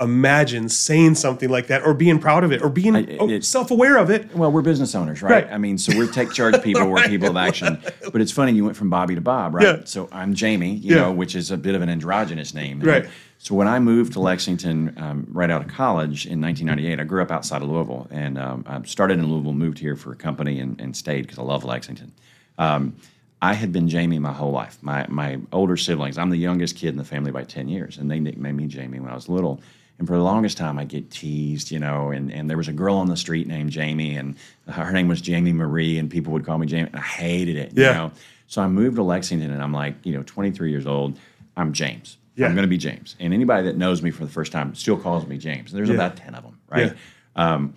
[0.00, 3.98] imagine saying something like that or being proud of it or being oh, it- self-aware
[3.98, 4.34] of it.
[4.34, 5.44] Well, we're business owners, right?
[5.44, 5.52] Right.
[5.52, 7.82] I mean, so we're take charge people, we're people of action.
[8.12, 9.64] But it's funny, you went from Bobby to Bob, right?
[9.64, 9.84] Yeah.
[9.84, 11.02] So I'm Jamie, you Yeah.
[11.02, 12.80] know, which is a bit of an androgynous name.
[12.80, 13.06] Right.
[13.38, 17.22] So when I moved to Lexington um, right out of college in 1998, I grew
[17.22, 20.58] up outside of Louisville and um, I started in Louisville, moved here for a company
[20.60, 22.12] and, and stayed because I love Lexington.
[22.58, 22.96] Um,
[23.42, 24.76] I had been Jamie my whole life.
[24.82, 28.10] My my older siblings, I'm the youngest kid in the family by 10 years, and
[28.10, 29.60] they nicknamed me Jamie when I was little.
[30.00, 32.10] And for the longest time, I get teased, you know.
[32.10, 34.34] And, and there was a girl on the street named Jamie, and
[34.66, 36.88] her name was Jamie Marie, and people would call me Jamie.
[36.88, 37.88] And I hated it, Yeah.
[37.88, 38.12] you know.
[38.46, 41.18] So I moved to Lexington, and I'm like, you know, 23 years old.
[41.54, 42.16] I'm James.
[42.34, 42.46] Yeah.
[42.46, 43.14] I'm going to be James.
[43.20, 45.70] And anybody that knows me for the first time still calls me James.
[45.70, 45.96] And There's Yeah.
[45.96, 46.94] about 10 of them, right?
[47.36, 47.52] Yeah.
[47.54, 47.74] Um,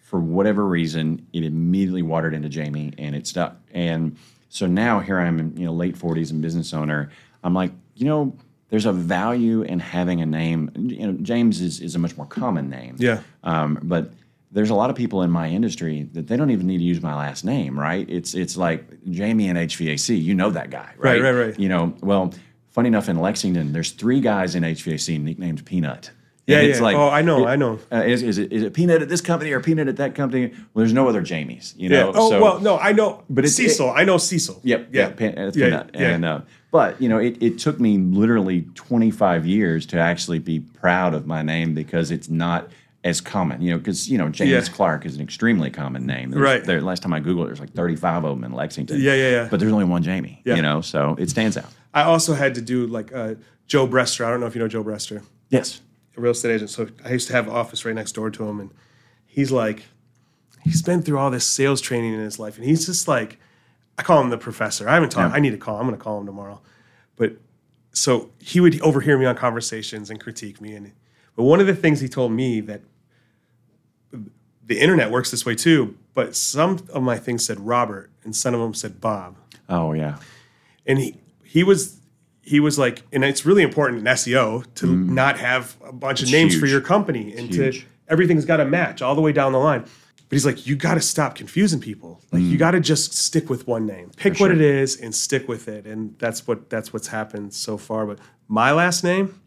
[0.00, 3.56] for whatever reason, it immediately watered into Jamie and it stuck.
[3.72, 4.16] And
[4.48, 7.10] so now here I am in you know late 40s and business owner.
[7.42, 8.36] I'm like, you know,
[8.74, 10.68] there's a value in having a name.
[10.74, 12.96] You know, James is, is a much more common name.
[12.98, 13.22] Yeah.
[13.44, 14.10] Um, but
[14.50, 17.00] there's a lot of people in my industry that they don't even need to use
[17.00, 18.04] my last name, right?
[18.10, 20.20] It's it's like Jamie and HVAC.
[20.20, 21.22] You know that guy, right?
[21.22, 21.60] Right, right, right.
[21.60, 22.34] You know, well,
[22.72, 26.10] funny enough, in Lexington, there's three guys in HVAC nicknamed Peanut.
[26.46, 26.92] Yeah, And yeah.
[26.96, 27.78] Oh, I know, I know.
[27.90, 30.48] uh, is, is, it, is it peanut at this company or peanut at that company?
[30.48, 32.00] Well, there's no other Jamies, you Yeah.
[32.02, 32.12] know.
[32.14, 33.22] Oh so, well, no, I know.
[33.30, 34.60] But it's- Cecil, I know Cecil.
[34.62, 34.88] Yep.
[34.92, 35.00] Yeah.
[35.08, 35.12] Yeah.
[35.14, 35.90] Pan, uh, Yeah, peanut.
[35.94, 36.00] yeah.
[36.10, 36.40] And uh,
[36.70, 41.26] but you know, it, it took me literally 25 years to actually be proud of
[41.26, 42.68] my name because it's not
[43.04, 43.62] as common.
[43.62, 44.74] You know, because you know James Yeah.
[44.74, 46.30] Clark is an extremely common name.
[46.30, 46.62] There's, Right.
[46.64, 49.00] There, last time I googled, it, there's like 35 of them in Lexington.
[49.00, 49.48] Yeah, yeah, yeah.
[49.50, 50.42] But there's only one Jamie.
[50.44, 50.56] Yeah.
[50.56, 51.70] You know, so it stands out.
[51.94, 53.34] I also had to do like uh,
[53.66, 54.26] Joe Brester.
[54.26, 55.22] I don't know if you know Joe Brester.
[55.48, 55.80] Yes.
[56.16, 56.70] A real estate agent.
[56.70, 58.70] So I used to have an office right next door to him, and
[59.26, 59.84] he's like,
[60.62, 63.38] he's been through all this sales training in his life, and he's just like,
[63.98, 64.88] I call him the professor.
[64.88, 65.30] I haven't talked.
[65.32, 65.36] Yeah.
[65.36, 65.76] I need to call.
[65.78, 66.60] I'm going to call him tomorrow.
[67.16, 67.36] But
[67.92, 70.92] so he would overhear me on conversations and critique me, and
[71.36, 72.80] but one of the things he told me that
[74.66, 75.96] the internet works this way too.
[76.14, 79.36] But some of my things said Robert, and some of them said Bob
[79.68, 80.16] Oh yeah.
[80.86, 82.00] and he he was
[82.44, 86.30] he was like and it's really important in SEO to not have a bunch of
[86.30, 86.70] names for Mm.
[86.70, 87.80] your company and huge.
[87.80, 89.82] to everything's got to match all the way down the line.
[90.28, 92.20] But he's like, you got to stop confusing people.
[92.32, 94.54] Like you got to just stick with one name, pick what Mm.
[94.54, 95.86] it is, and stick with it.
[95.86, 98.06] And that's what that's what's happened so far.
[98.06, 98.18] But
[98.48, 99.40] my last name,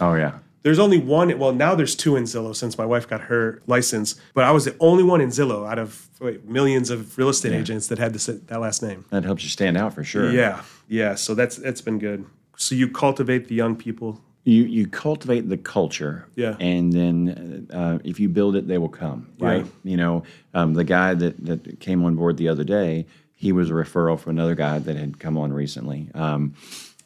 [0.00, 0.38] Oh yeah.
[0.62, 1.36] there's only one.
[1.38, 4.16] Well, now there's two in Zillow since my wife got her license.
[4.34, 7.52] But I was the only one in Zillow out of wait, millions of real estate
[7.52, 9.04] agents that had this, that last name.
[9.10, 10.30] That helps you stand out for sure.
[10.32, 11.14] Yeah, yeah.
[11.14, 12.24] So that's that's been good.
[12.56, 14.20] So you cultivate the young people.
[14.44, 16.26] you you cultivate the culture.
[16.36, 16.56] Yeah.
[16.60, 19.66] and then uh, if you build it they will come right?
[19.84, 23.70] You know um, the guy that, that came on board the other day he was
[23.70, 26.08] a referral from another guy that had come on recently.
[26.14, 26.54] Um,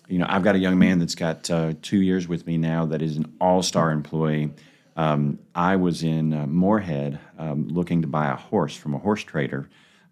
[0.09, 2.87] you know i've got a young man that's got uh, two years with me now
[2.87, 4.51] that is an all-star employee.
[4.97, 9.23] Um, i was in uh, Morehead um, looking to buy a horse from a horse
[9.23, 9.69] trader.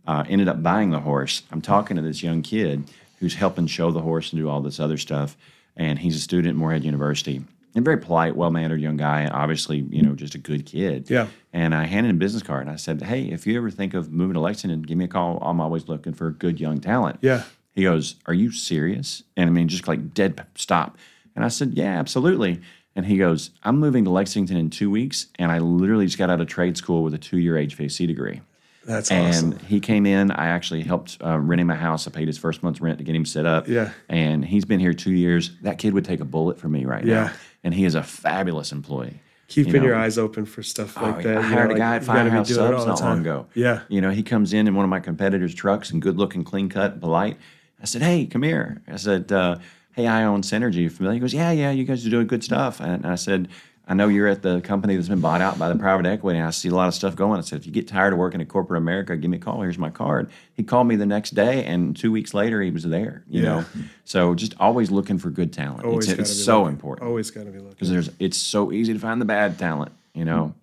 [0.06, 1.42] Uh, ended up buying the horse.
[1.50, 2.84] I'm talking to this young kid
[3.18, 5.36] who's helping show the horse and do all this other stuff
[5.76, 7.44] and he's a student at Morehead University.
[7.74, 11.10] And very polite, well-mannered young guy, and obviously, you know, just a good kid.
[11.10, 11.26] Yeah.
[11.52, 13.92] And I handed him a business card, and I said, "Hey, if you ever think
[13.92, 15.38] of moving to Lexington, give me a call.
[15.42, 17.42] I'm always looking for good young talent." Yeah.
[17.74, 20.96] He goes, "Are you serious?" And I mean, just like dead stop.
[21.34, 22.62] And I said, "Yeah, absolutely."
[22.94, 26.30] And he goes, "I'm moving to Lexington in two weeks, and I literally just got
[26.30, 28.40] out of trade school with a two-year HVAC degree."
[28.86, 29.46] That's awesome.
[29.50, 29.66] and awesome.
[29.66, 30.30] he came in.
[30.30, 32.06] I actually helped uh, rent him a house.
[32.06, 33.68] I paid his first month's rent to get him set up.
[33.68, 33.90] Yeah.
[34.08, 35.50] And he's been here two years.
[35.62, 37.14] That kid would take a bullet for me right Yeah.
[37.26, 37.32] now.
[37.64, 39.20] And he is a fabulous employee.
[39.48, 39.86] Keeping you know.
[39.86, 41.38] your eyes open for stuff like Oh, that.
[41.38, 43.46] I hired know, a guy at you gotta be Firehouse Subs not long ago.
[43.54, 43.80] Yeah.
[43.88, 46.68] You know, he comes in in one of my competitors' trucks and good looking, clean
[46.68, 47.38] cut, polite.
[47.80, 48.82] I said, Hey, come here.
[48.88, 49.58] I said, uh,
[49.92, 50.74] Hey, I own Synergy.
[50.76, 51.14] You familiar?
[51.14, 52.80] He goes, Yeah, yeah, you guys are doing good stuff.
[52.80, 53.48] And I said,
[53.88, 56.38] I know you're at the company that's been bought out by the private equity.
[56.38, 57.38] And I see a lot of stuff going.
[57.38, 59.60] I said, if you get tired of working at corporate America, give me a call.
[59.60, 60.28] Here's my card.
[60.54, 63.22] He called me the next day, and two weeks later, he was there.
[63.28, 63.48] You Yeah.
[63.48, 63.64] know,
[64.04, 65.84] so just always looking for good talent.
[65.84, 66.74] Always it's gotta it's be so looking.
[66.74, 67.70] important Always got to be looking.
[67.70, 69.92] because there's it's so easy to find the bad talent.
[70.14, 70.54] You know,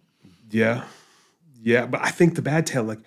[0.52, 0.84] Yeah,
[1.62, 1.86] yeah.
[1.86, 3.00] But I think the bad talent, like,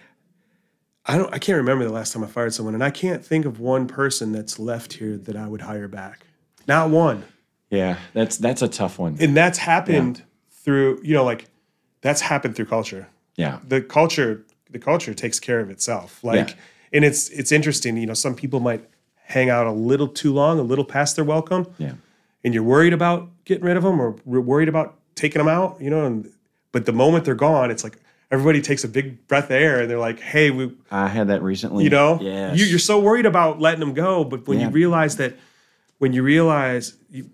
[1.05, 1.33] I don't.
[1.35, 3.87] I can't remember the last time I fired someone, and I can't think of one
[3.87, 6.21] person that's left here that I would hire back.
[6.67, 7.23] Not one.
[7.77, 9.16] Yeah, that's that's a tough one.
[9.20, 11.47] And that's happened through, you know, like,
[12.01, 13.09] that's happened through culture.
[13.37, 16.55] yeah, the culture the culture takes care of itself like Yeah.
[16.95, 18.83] and it's it's interesting you know some people might
[19.35, 21.93] hang out a little too long a little past their welcome yeah.
[22.43, 25.89] and you're worried about getting rid of them or worried about taking them out you
[25.89, 26.31] know and
[26.72, 27.97] but the moment they're gone it's like
[28.33, 31.43] everybody takes a big breath of air and they're like, "Hey, we I had that
[31.43, 31.85] recently.
[31.85, 32.59] you know yes.
[32.59, 34.66] you, you're so worried about letting them go but when Yeah.
[34.66, 35.33] you realize that
[35.99, 37.31] when you realize you,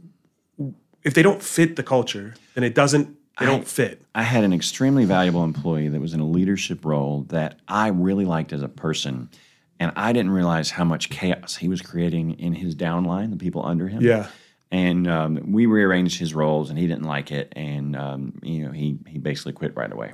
[1.04, 4.52] if they don't fit the culture then it doesn't they don't fit I had an
[4.52, 8.68] extremely valuable employee that was in a leadership role that I really liked as a
[8.68, 9.30] person.
[9.80, 13.64] And I didn't realize how much chaos he was creating in his downline, the people
[13.64, 14.02] under him.
[14.02, 14.28] yeah
[14.70, 18.70] And um, we rearranged his roles, and he didn't like it, and um, you know
[18.70, 20.12] he he basically quit right away.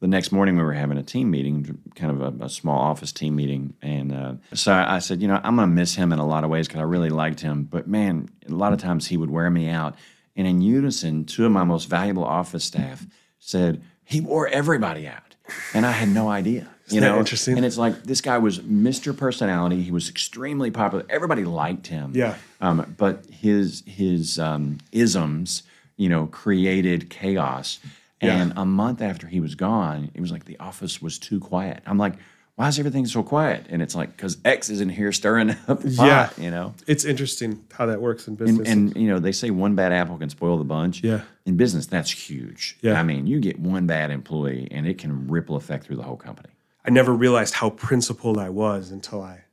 [0.00, 3.12] The next morning, we were having a team meeting, kind of a, a small office
[3.12, 6.18] team meeting, and uh, so I said, you know, I'm going to miss him in
[6.18, 9.06] a lot of ways because I really liked him, but man, a lot of times
[9.06, 9.94] he would wear me out.
[10.36, 13.06] And in unison, two of my most valuable office staff
[13.38, 15.34] said he wore everybody out,
[15.74, 16.68] and I had no idea.
[16.90, 17.56] You that know, interesting?
[17.56, 19.16] And it's like this guy was Mr.
[19.16, 19.80] Personality.
[19.80, 21.04] He was extremely popular.
[21.08, 22.10] Everybody liked him.
[22.16, 22.34] Yeah.
[22.60, 25.62] Um, but his his um, isms,
[25.96, 27.78] you know, created chaos.
[28.22, 28.36] Yeah.
[28.36, 31.82] And a month after he was gone, it was like the office was too quiet.
[31.86, 32.14] I'm like,
[32.56, 33.64] why is everything so quiet?
[33.70, 36.28] And it's like because X is in here stirring up the pot, Yeah.
[36.44, 36.74] you know.
[36.86, 39.92] it's interesting how that works in business And, and you know they say one bad
[39.92, 41.02] apple can spoil the bunch.
[41.02, 41.22] Yeah.
[41.46, 42.76] In business, that's huge.
[42.82, 43.00] Yeah.
[43.00, 46.18] I mean, you get one bad employee, and it can ripple effect through the whole
[46.18, 46.50] company.
[46.84, 49.44] i never realized how principled i was until i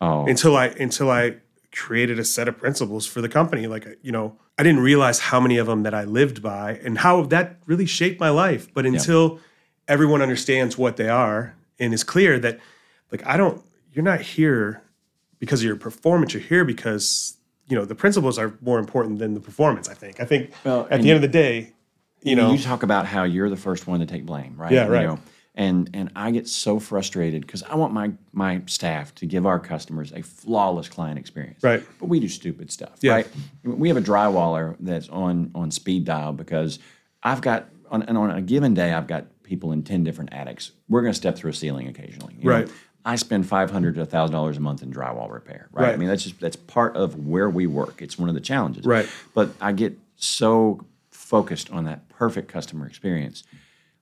[0.00, 1.36] Oh, until i until i
[1.74, 3.66] created a set of principles for the company.
[3.66, 6.98] Like you know i didn't realize how many of them that i lived by and
[6.98, 8.72] how that really shaped my life.
[8.72, 9.40] But until
[9.88, 12.58] everyone understands what they are and is clear that
[13.10, 13.62] like i don't
[13.92, 14.82] you're not here
[15.38, 16.32] because of your performance.
[16.32, 17.36] You're here because
[17.68, 20.20] you know the principles are more important than the performance i think.
[20.20, 21.72] I think Well, at the end of the day
[22.22, 22.52] you know.
[22.52, 24.72] you talk about how you're the first one to take blame, right?
[24.72, 25.06] Yeah, You right.
[25.06, 25.18] know,
[25.54, 29.60] and and I get so frustrated because I want my my staff to give our
[29.60, 31.62] customers a flawless client experience.
[31.62, 31.82] Right.
[32.00, 33.12] But we do stupid stuff, Yeah.
[33.12, 33.28] right?
[33.62, 36.78] We have a drywaller that's on on speed dial because
[37.22, 40.72] I've got on and on a given day I've got people in ten different attics.
[40.88, 42.34] We're going to step through a ceiling occasionally.
[42.38, 42.56] you know?
[42.56, 42.68] Right.
[43.04, 45.68] I spend five hundred to thousand dollars a month in drywall repair.
[45.70, 45.92] Right?
[45.92, 48.02] I mean that's just that's part of where we work.
[48.02, 48.84] It's one of the challenges.
[48.86, 49.08] Right.
[49.34, 53.44] But I get so focused on that perfect customer experience.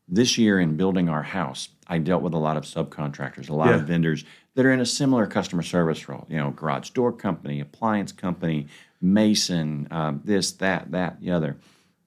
[0.08, 3.68] This year in building our house, I dealt with a lot of subcontractors, a lot
[3.68, 3.76] Yeah.
[3.76, 4.24] of vendors
[4.54, 6.26] that are in a similar customer service role.
[6.28, 8.66] You know, garage door company, appliance company,
[9.00, 11.56] mason, um, this, that, that, the other.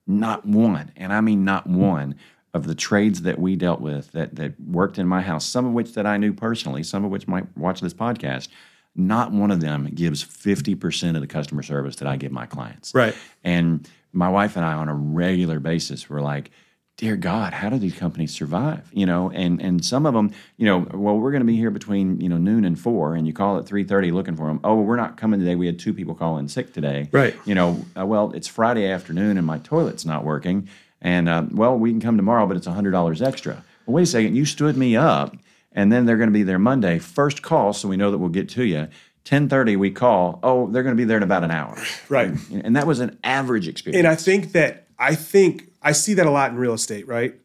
[0.08, 2.16] Not one, and I mean not one,
[2.54, 5.43] of the trades that we dealt with that that worked in my house.
[5.46, 8.48] Some of which that I knew personally, some of which might watch this podcast.
[8.96, 12.46] Not one of them gives fifty percent of the customer service that I give my
[12.46, 12.93] clients.
[12.96, 13.14] Right.
[13.43, 16.50] And my wife and I, on a regular basis, were like,
[16.98, 20.66] "Dear God, how do these companies survive?" You know, and and some of them, you
[20.66, 23.34] know, well, we're going to be here between you know noon and four, and you
[23.34, 24.60] call at three thirty looking for them.
[24.64, 25.56] Oh, we're not coming today.
[25.56, 27.10] We had two people call in sick today.
[27.12, 27.36] Right.
[27.46, 30.70] You know, uh, well, it's Friday afternoon, and my toilet's not working.
[31.02, 33.64] And uh, well, we can come tomorrow, but it's hundred dollars extra.
[33.86, 35.36] Well, wait a second, you stood me up,
[35.72, 36.98] and then they're going to be there Monday.
[37.00, 38.88] First call, so we know that we'll get to you.
[39.24, 40.39] Ten thirty, we call.
[40.43, 41.78] Oh, they're going to be there in about an hour.
[42.10, 44.00] right And that was an average experience.
[44.00, 47.36] And I think that I think I see that a lot in real estate, right?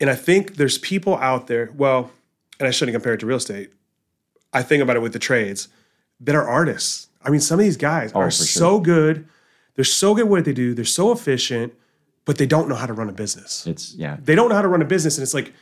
[0.00, 2.10] And I think there's people out there, well,
[2.58, 3.70] and I shouldn't compare it to real estate.
[4.52, 5.68] I think about it with the trades
[6.20, 7.08] that are artists.
[7.24, 8.46] I mean, some of these guys are Oh, for sure.
[8.46, 9.28] so good.
[9.76, 10.74] They're so good at what they do.
[10.74, 11.72] They're so efficient,
[12.24, 13.66] but they don't know how to run a business.
[13.66, 15.16] it's yeah, They don't know how to run a business.
[15.18, 15.52] And it's like,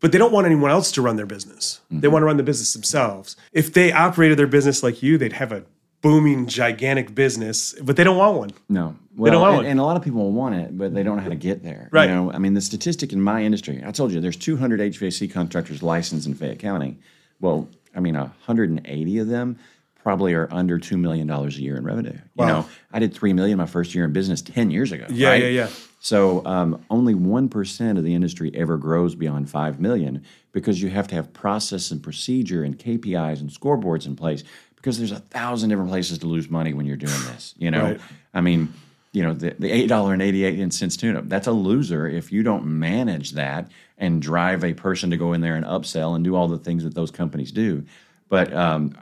[0.00, 1.80] but they don't want anyone else to run their business.
[1.86, 2.00] Mm-hmm.
[2.00, 3.36] They want to run the business themselves.
[3.52, 5.64] If they operated their business like you, they'd have a
[6.00, 8.50] booming, gigantic business, but they don't want one.
[8.68, 8.96] no.
[9.16, 9.66] Well, don't want and, one.
[9.66, 11.88] and a lot of people want it, but they don't know how to get there.
[11.90, 12.08] Right.
[12.08, 15.32] You know, I mean, the statistic in my industry, I told you, there's 200 HVAC
[15.32, 16.98] contractors licensed in Fayette County.
[17.40, 19.58] Well, I mean, 180 of them
[20.04, 22.12] probably are under two million dollars a year in revenue.
[22.12, 22.46] You Wow.
[22.46, 25.06] know, I did three million my first year in business 10 years ago.
[25.10, 25.42] Yeah, right?
[25.42, 25.68] yeah, yeah.
[25.98, 30.90] So um, only one percent of the industry ever grows beyond five million because you
[30.90, 34.44] have to have process and procedure and KPIs and scoreboards in place
[34.78, 37.54] because there's a thousand different places to lose money when you're doing this.
[37.58, 38.00] You know, Right.
[38.32, 38.72] I mean,
[39.12, 41.28] you know, the, the eight dollar and eighty eight cents tune-up.
[41.28, 45.40] That's a loser if you don't manage that and drive a person to go in
[45.40, 47.84] there and upsell and do all the things that those companies do.
[48.28, 48.96] But um,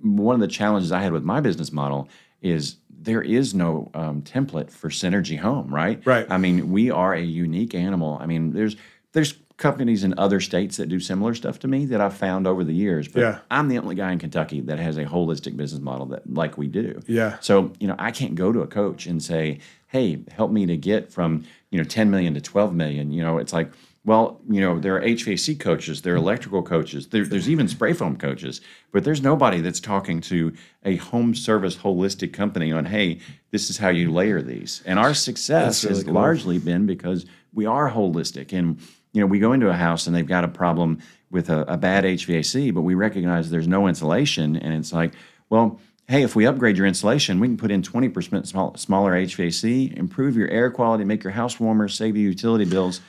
[0.00, 2.08] one of the challenges I had with my business model
[2.40, 6.04] is there is no um, template for Synergy Home, right?
[6.04, 6.26] Right.
[6.28, 8.18] I mean, we are a unique animal.
[8.20, 8.76] I mean, there's
[9.12, 12.64] there's companies in other states that do similar stuff to me that I've found over
[12.64, 13.38] the years, but Yeah.
[13.50, 16.66] I'm the only guy in Kentucky that has a holistic business model that like we
[16.66, 17.00] do.
[17.06, 17.36] Yeah.
[17.40, 20.76] So, you know, I can't go to a coach and say, "Hey, help me to
[20.76, 23.70] get from, you know, 10 million to 12 million." You know, it's like,
[24.04, 27.92] well, you know, there are HVAC coaches, there are electrical coaches, there, there's even spray
[27.92, 28.60] foam coaches,
[28.90, 30.52] but there's nobody that's talking to
[30.84, 33.20] a home service holistic company on, "Hey,
[33.52, 36.14] this is how you layer these." And our success really has cool.
[36.14, 38.52] largely been because we are holistic.
[38.52, 38.78] And,
[39.12, 40.98] you know, we go into a house and they've got a problem
[41.30, 44.56] with a, a bad HVAC, but we recognize there's no insulation.
[44.56, 45.12] And it's like,
[45.50, 49.96] well, hey, if we upgrade your insulation, we can put in 20% small, smaller HVAC,
[49.96, 53.00] improve your air quality, make your house warmer, save you utility bills.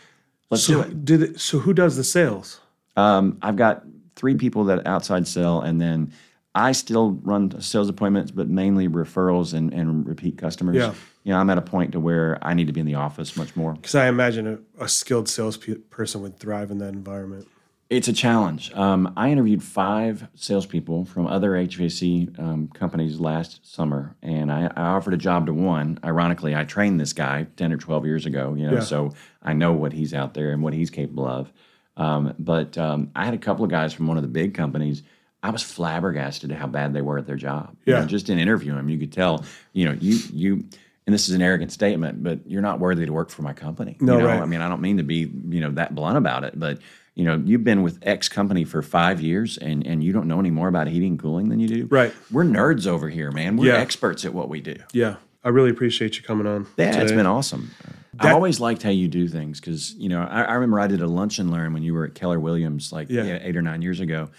[0.50, 1.06] Let's do So, it.
[1.06, 2.60] did it, so who does the sales?
[2.96, 3.84] Um, I've got
[4.16, 6.14] three people that outside sell, and then
[6.54, 10.76] I still run sales appointments, but mainly referrals and, and repeat customers.
[10.76, 10.94] Yeah.
[11.24, 13.38] You know, I'm at a point to where I need to be in the office
[13.38, 13.74] much more.
[13.74, 14.48] Because I imagine
[14.80, 17.48] a, a skilled salesperson would thrive in that environment.
[17.90, 18.74] It's a challenge.
[18.74, 24.82] Um, I interviewed five salespeople from other HVAC um, companies last summer, and I, I
[24.88, 26.00] offered a job to one.
[26.04, 28.56] Ironically, I trained this guy ten or twelve years ago.
[28.56, 28.80] You know, Yeah.
[28.80, 29.14] so
[29.44, 31.54] I know what he's out there and what he's capable of.
[31.96, 35.04] Um, but um, I had a couple of guys from one of the big companies.
[35.44, 37.76] I was flabbergasted at how bad they were at their job.
[37.86, 38.00] You Yeah.
[38.02, 39.46] know, just in interviewing them, you could tell.
[39.74, 40.64] You know, you you.
[41.06, 43.98] And this is an arrogant statement, but you're not worthy to work for my company.
[44.00, 44.28] No, you know?
[44.28, 44.42] right.
[44.42, 46.80] I mean, I don't mean to be, you know, that blunt about it, but
[47.16, 50.40] you know, you've been with X company for five years and, and you don't know
[50.40, 51.86] any more about heating and cooling than you do.
[51.92, 52.14] Right.
[52.32, 53.58] We're nerds over here, man.
[53.58, 53.80] We're Yeah.
[53.80, 54.76] experts at what we do.
[54.94, 56.66] Yeah, I really appreciate you coming on.
[56.78, 57.16] Yeah, it's today.
[57.18, 57.70] been awesome.
[58.16, 60.88] That- I've always liked how you do things because, you know, I, I remember I
[60.88, 63.62] did a lunch and learn when you were at Keller Williams like yeah, eight or
[63.62, 64.30] nine years ago.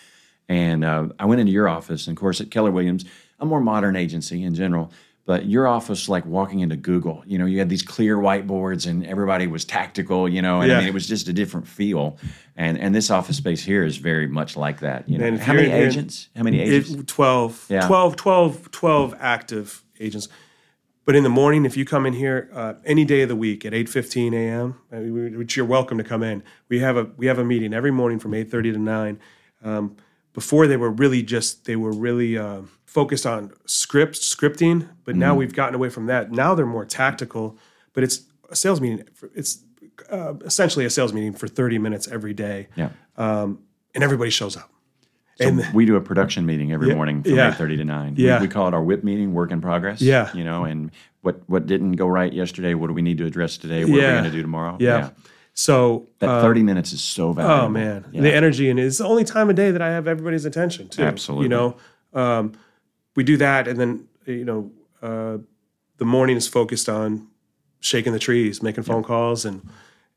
[0.49, 2.07] And uh, I went into your office.
[2.07, 3.05] And of course, at Keller Williams,
[3.41, 4.93] a more modern agency in general,
[5.27, 9.07] but your office, like walking into Google, you know, you had these clear whiteboards and
[9.07, 10.77] everybody was tactical, you know, and Yeah.
[10.77, 12.19] I mean, it was just a different feel.
[12.57, 15.09] And and this office space here is very much like that.
[15.09, 16.29] You know, And how many agents?
[16.37, 17.13] How many It- agents?
[17.13, 17.87] 12, Yeah.
[17.87, 20.29] 12, 12, 12 active agents.
[21.07, 23.67] But in the morning, if you come in here uh, any day of the week
[23.67, 24.75] at 8.15 a.m.,
[25.37, 28.19] which you're welcome to come in, we have a we have a meeting every morning
[28.19, 29.19] from 8.30 to 9.
[29.63, 29.97] Um,
[30.33, 32.63] before they were really just, they were really uh,
[32.95, 35.19] focused on script, scripting, but Mm-hmm.
[35.21, 36.31] now we've gotten away from that.
[36.31, 37.59] Now they're more tactical,
[37.93, 39.05] but it's a sales meeting.
[39.35, 39.59] It's
[40.11, 42.91] uh, essentially a sales meeting for 30 minutes every day, Yeah.
[43.19, 43.59] and
[44.03, 44.71] everybody shows up.
[45.41, 47.49] So and we do a production meeting every Yeah, morning from yeah.
[47.51, 48.15] eight thirty to nine.
[48.17, 48.39] Yeah.
[48.39, 50.01] We, we call it our whip meeting, work in progress.
[50.01, 50.31] Yeah.
[50.33, 50.93] You know, and
[51.23, 52.75] what what didn't go right yesterday?
[52.75, 53.85] What do we need to address today?
[53.85, 54.09] What are Yeah.
[54.11, 54.77] we going to do tomorrow?
[54.79, 55.11] Yeah.
[55.53, 57.65] So That thirty minutes is so valuable.
[57.65, 60.45] Oh man, the energy and it's the only time of day that I have everybody's
[60.45, 61.03] attention too.
[61.03, 61.47] Absolutely.
[61.47, 61.77] You know,
[62.13, 62.53] um,
[63.17, 64.71] we do that, and then you know,
[65.03, 65.39] uh,
[65.99, 67.29] the morning is focused on
[67.81, 69.69] shaking the trees, making phone calls, and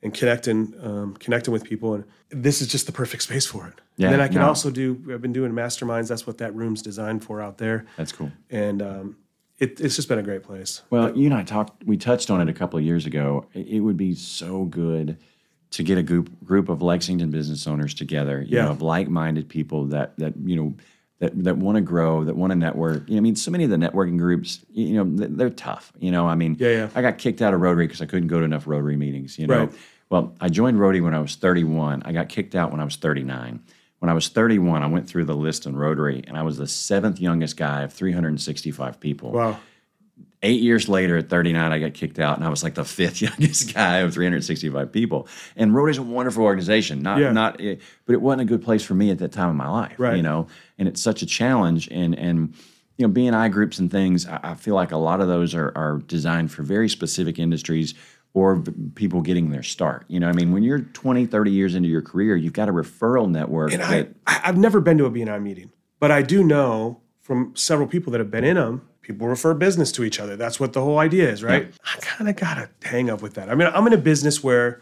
[0.03, 1.93] and connecting um, connecting with people.
[1.95, 3.81] And this is just the perfect space for it.
[3.97, 4.47] Yeah, and then I can no.
[4.47, 5.01] also do.
[5.13, 6.07] I've been doing masterminds.
[6.07, 7.85] That's what that room's designed for out there.
[7.97, 8.31] That's cool.
[8.49, 9.17] And um,
[9.57, 10.83] it, it's just been a great place.
[10.89, 11.83] Well, you and I talked.
[11.83, 13.45] We touched on it a couple of years ago.
[13.53, 15.17] It, would be so good
[15.71, 18.41] to get a group group of Lexington business owners together.
[18.41, 18.65] You Yeah.
[18.65, 20.75] know, of like minded people that that you know.
[21.19, 23.09] That, that want to grow, that want to network.
[23.09, 25.91] You know, I mean, so many of the networking groups, you know, they're tough.
[25.97, 26.89] You know, I mean, Yeah, yeah.
[26.93, 29.39] I got kicked out of Rotary because I couldn't go to enough Rotary meetings.
[29.39, 29.73] You know, Right.
[30.11, 32.03] well, I joined Rotary when I was 31.
[32.05, 33.61] I got kicked out when I was 39.
[33.97, 36.67] When I was 31, I went through the list in Rotary, and I was the
[36.67, 39.57] seventh youngest guy of 365 people Wow.
[40.43, 43.21] Eight years later at 39 i got kicked out and i was like the fifth
[43.27, 47.31] youngest guy of 365 people and rotary's a wonderful organization not Yeah.
[47.31, 47.75] not eh,
[48.05, 50.15] but it wasn't a good place for me at that time of my life Right.
[50.17, 52.53] you know and it's such a challenge and and
[52.97, 55.71] you know bni groups and things i, I feel like a lot of those are,
[55.75, 57.93] are designed for very specific industries
[58.33, 58.61] or
[58.93, 62.03] people getting their start you know i mean when you're 20 30 years into your
[62.03, 65.41] career you've got a referral network And that I, I've never been to a BNI
[65.41, 69.53] meeting, but I do know from several people that have been in them, people refer
[69.53, 70.35] business to each other.
[70.35, 71.73] That's what the whole idea is, right?
[71.95, 73.49] I kind of got a hang up with that.
[73.49, 74.81] I mean, I'm in a business where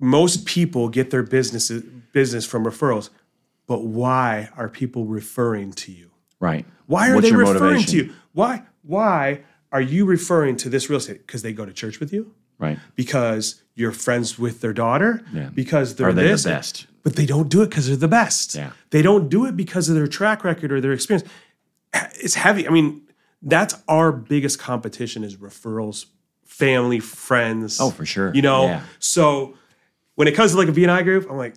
[0.00, 1.70] most people get their business
[2.12, 3.10] business from referrals,
[3.68, 6.10] but why are people referring to you?
[6.40, 7.90] right Why are What's they referring motivation?
[7.90, 8.12] to you?
[8.32, 11.24] Why why are you referring to this real estate?
[11.24, 12.34] Because they go to church with you?
[12.58, 15.22] right Because you're friends with their daughter?
[15.32, 15.50] Yeah.
[15.54, 16.86] Because they're they the best?
[17.04, 18.56] But they don't do it because they're the best.
[18.56, 18.72] Yeah.
[18.90, 21.28] They don't do it because of their track record or their experience.
[22.14, 22.66] It's heavy.
[22.66, 23.02] I mean,
[23.42, 26.06] that's our biggest competition is referrals,
[26.44, 27.80] family, friends.
[27.80, 28.32] Oh, for sure.
[28.34, 28.82] You know, Yeah.
[28.98, 29.54] so
[30.14, 31.54] when it comes to like a BNI group, I'm like,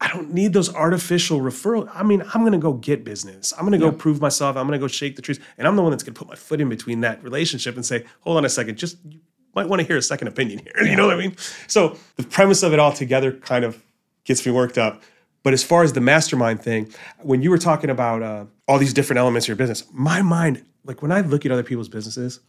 [0.00, 1.88] I don't need those artificial referrals.
[1.94, 3.52] I mean, I'm gonna go get business.
[3.56, 4.56] I'm gonna go prove myself.
[4.56, 6.60] I'm gonna go shake the trees, and I'm the one that's gonna put my foot
[6.60, 9.20] in between that relationship and say, "Hold on a second, just you
[9.54, 11.36] might want to hear a second opinion here." You know what I mean?
[11.68, 13.80] So the premise of it all together kind of
[14.24, 15.02] gets me worked up.
[15.44, 18.92] But as far as the mastermind thing, when you were talking about uh, all these
[18.94, 22.40] different elements of your business, my mind, like when I look at other people's businesses,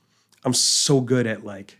[0.43, 1.79] I'm so good at like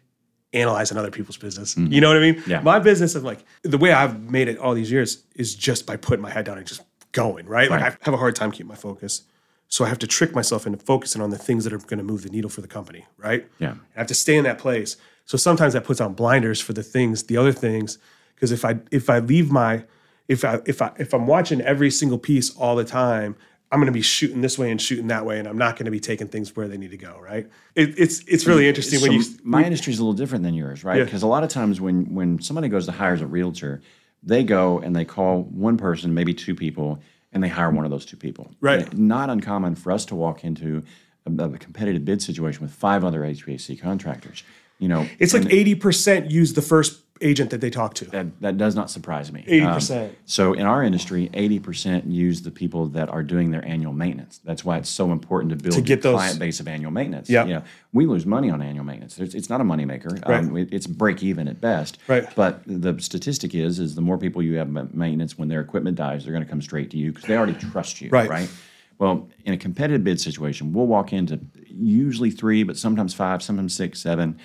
[0.54, 1.76] analyzing other people's business.
[1.76, 2.36] You know what I mean?
[2.36, 2.52] Mm-hmm.
[2.52, 2.62] Yeah.
[2.62, 5.98] My business is like the way I've made it all these years is just by
[5.98, 6.82] putting my head down and just
[7.12, 7.70] going, right?
[7.70, 9.24] Like I have a hard time keeping my focus.
[9.68, 12.04] So I have to trick myself into focusing on the things that are going to
[12.04, 13.48] move the needle for the company, right?
[13.58, 13.76] Yeah.
[13.96, 14.98] I have to stay in that place.
[15.26, 17.98] So sometimes that puts on blinders for the things, the other things,
[18.36, 19.86] because if I if I leave my
[20.28, 23.36] if I if I if I'm watching every single piece all the time,
[23.74, 25.86] I'm going to be shooting this way and shooting that way, and I'm not going
[25.86, 27.20] to be taking things where they need to go.
[27.20, 27.50] Right?
[27.74, 30.54] It, it's it's really interesting so when you my industry is a little different than
[30.54, 31.00] yours, right?
[31.00, 31.06] Yeah.
[31.06, 33.82] Because a lot of times when when somebody goes to hire a realtor,
[34.22, 37.02] they go and they call one person, maybe two people,
[37.32, 38.52] and they hire one of those two people.
[38.62, 38.96] Right.
[38.96, 40.84] Not uncommon for us to walk into
[41.26, 44.44] a, a competitive bid situation with five other HVAC contractors.
[44.78, 48.06] You know, it's like eighty percent use the first agent that they talk to.
[48.06, 49.44] that, that does not surprise me.
[49.48, 50.10] 80%.
[50.10, 54.40] Um, so in our industry, 80% use the people that are doing their annual maintenance.
[54.44, 56.92] That's why it's so important to build to get a those- client base of annual
[56.92, 57.30] maintenance.
[57.30, 57.46] Yeah.
[57.46, 59.16] You know, we lose money on annual maintenance.
[59.16, 60.28] There's, it's not a moneymaker.
[60.28, 61.98] Um, it- it's break even at best.
[62.08, 62.28] Right.
[62.36, 66.24] But the statistic is, is the more people you have maintenance, when their equipment dies,
[66.24, 68.10] they're going to come straight to you because they already trust you.
[68.10, 68.30] Right.
[68.30, 68.50] Right.
[69.00, 73.76] Well, in a competitive bid situation, we'll walk into usually three, but sometimes five, sometimes
[73.76, 74.40] six, seven.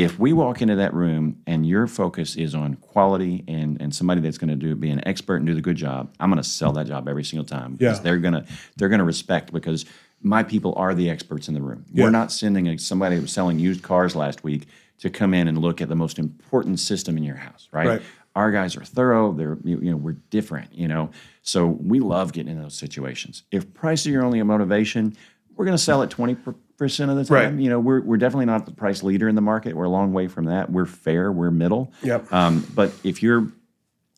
[0.00, 4.20] If we walk into that room and your focus is on quality and, and somebody
[4.20, 6.48] that's going to do be an expert and do the good job, I'm going to
[6.48, 8.02] sell that job every single time because Yeah.
[8.02, 8.44] they're going to
[8.76, 9.84] they're going to respect because
[10.22, 11.84] my people are the experts in the room.
[11.92, 12.04] Yeah.
[12.04, 14.66] We're not sending a, somebody who was selling used cars last week
[14.98, 17.86] to come in and look at the most important system in your house, right?
[17.88, 18.02] Right.
[18.36, 19.32] Our guys are thorough.
[19.32, 21.10] They're you you know we're different, you know.
[21.42, 23.42] So we love getting in those situations.
[23.50, 25.16] If price is your only motivation,
[25.56, 26.36] we're going to sell it twenty
[26.80, 27.54] percent of the time.
[27.54, 27.62] Right.
[27.62, 29.76] You know, we're we're definitely not the price leader in the market.
[29.76, 30.72] We're a long way from that.
[30.72, 31.30] We're fair.
[31.30, 31.92] We're middle.
[32.02, 32.32] Yep.
[32.32, 33.46] Um, but if you're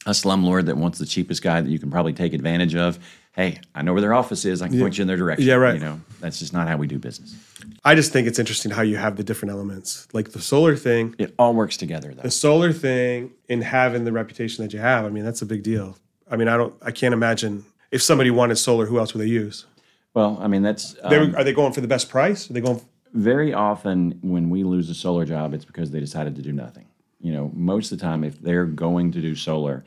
[0.07, 2.99] a slumlord that wants the cheapest guy that you can probably take advantage of,
[3.33, 4.63] hey, I know where their office is.
[4.63, 5.47] I can point you in their direction.
[5.47, 5.75] Yeah, right.
[5.75, 7.37] You know, that's just not how we do business.
[7.85, 11.15] I just think it's interesting how you have the different elements, like the solar thing.
[11.19, 12.23] It all works together, though.
[12.23, 15.05] The solar thing and having the reputation that you have.
[15.05, 15.97] I mean, that's a big deal.
[16.31, 16.75] I mean, I don't.
[16.81, 19.67] I can't imagine if somebody wanted solar, who else would they use?
[20.15, 22.51] Well, I mean, that's They, um, are they going for the best price?
[22.51, 22.81] Are they going?
[23.13, 26.87] very often when we lose a solar job, it's because they decided to do nothing.
[27.21, 29.85] You know, most of the time, if they're going to do solar,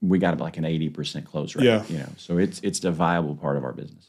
[0.00, 1.66] we got like an eighty percent close rate.
[1.66, 1.84] Yeah.
[1.88, 4.08] You know, so it's it's a viable part of our business.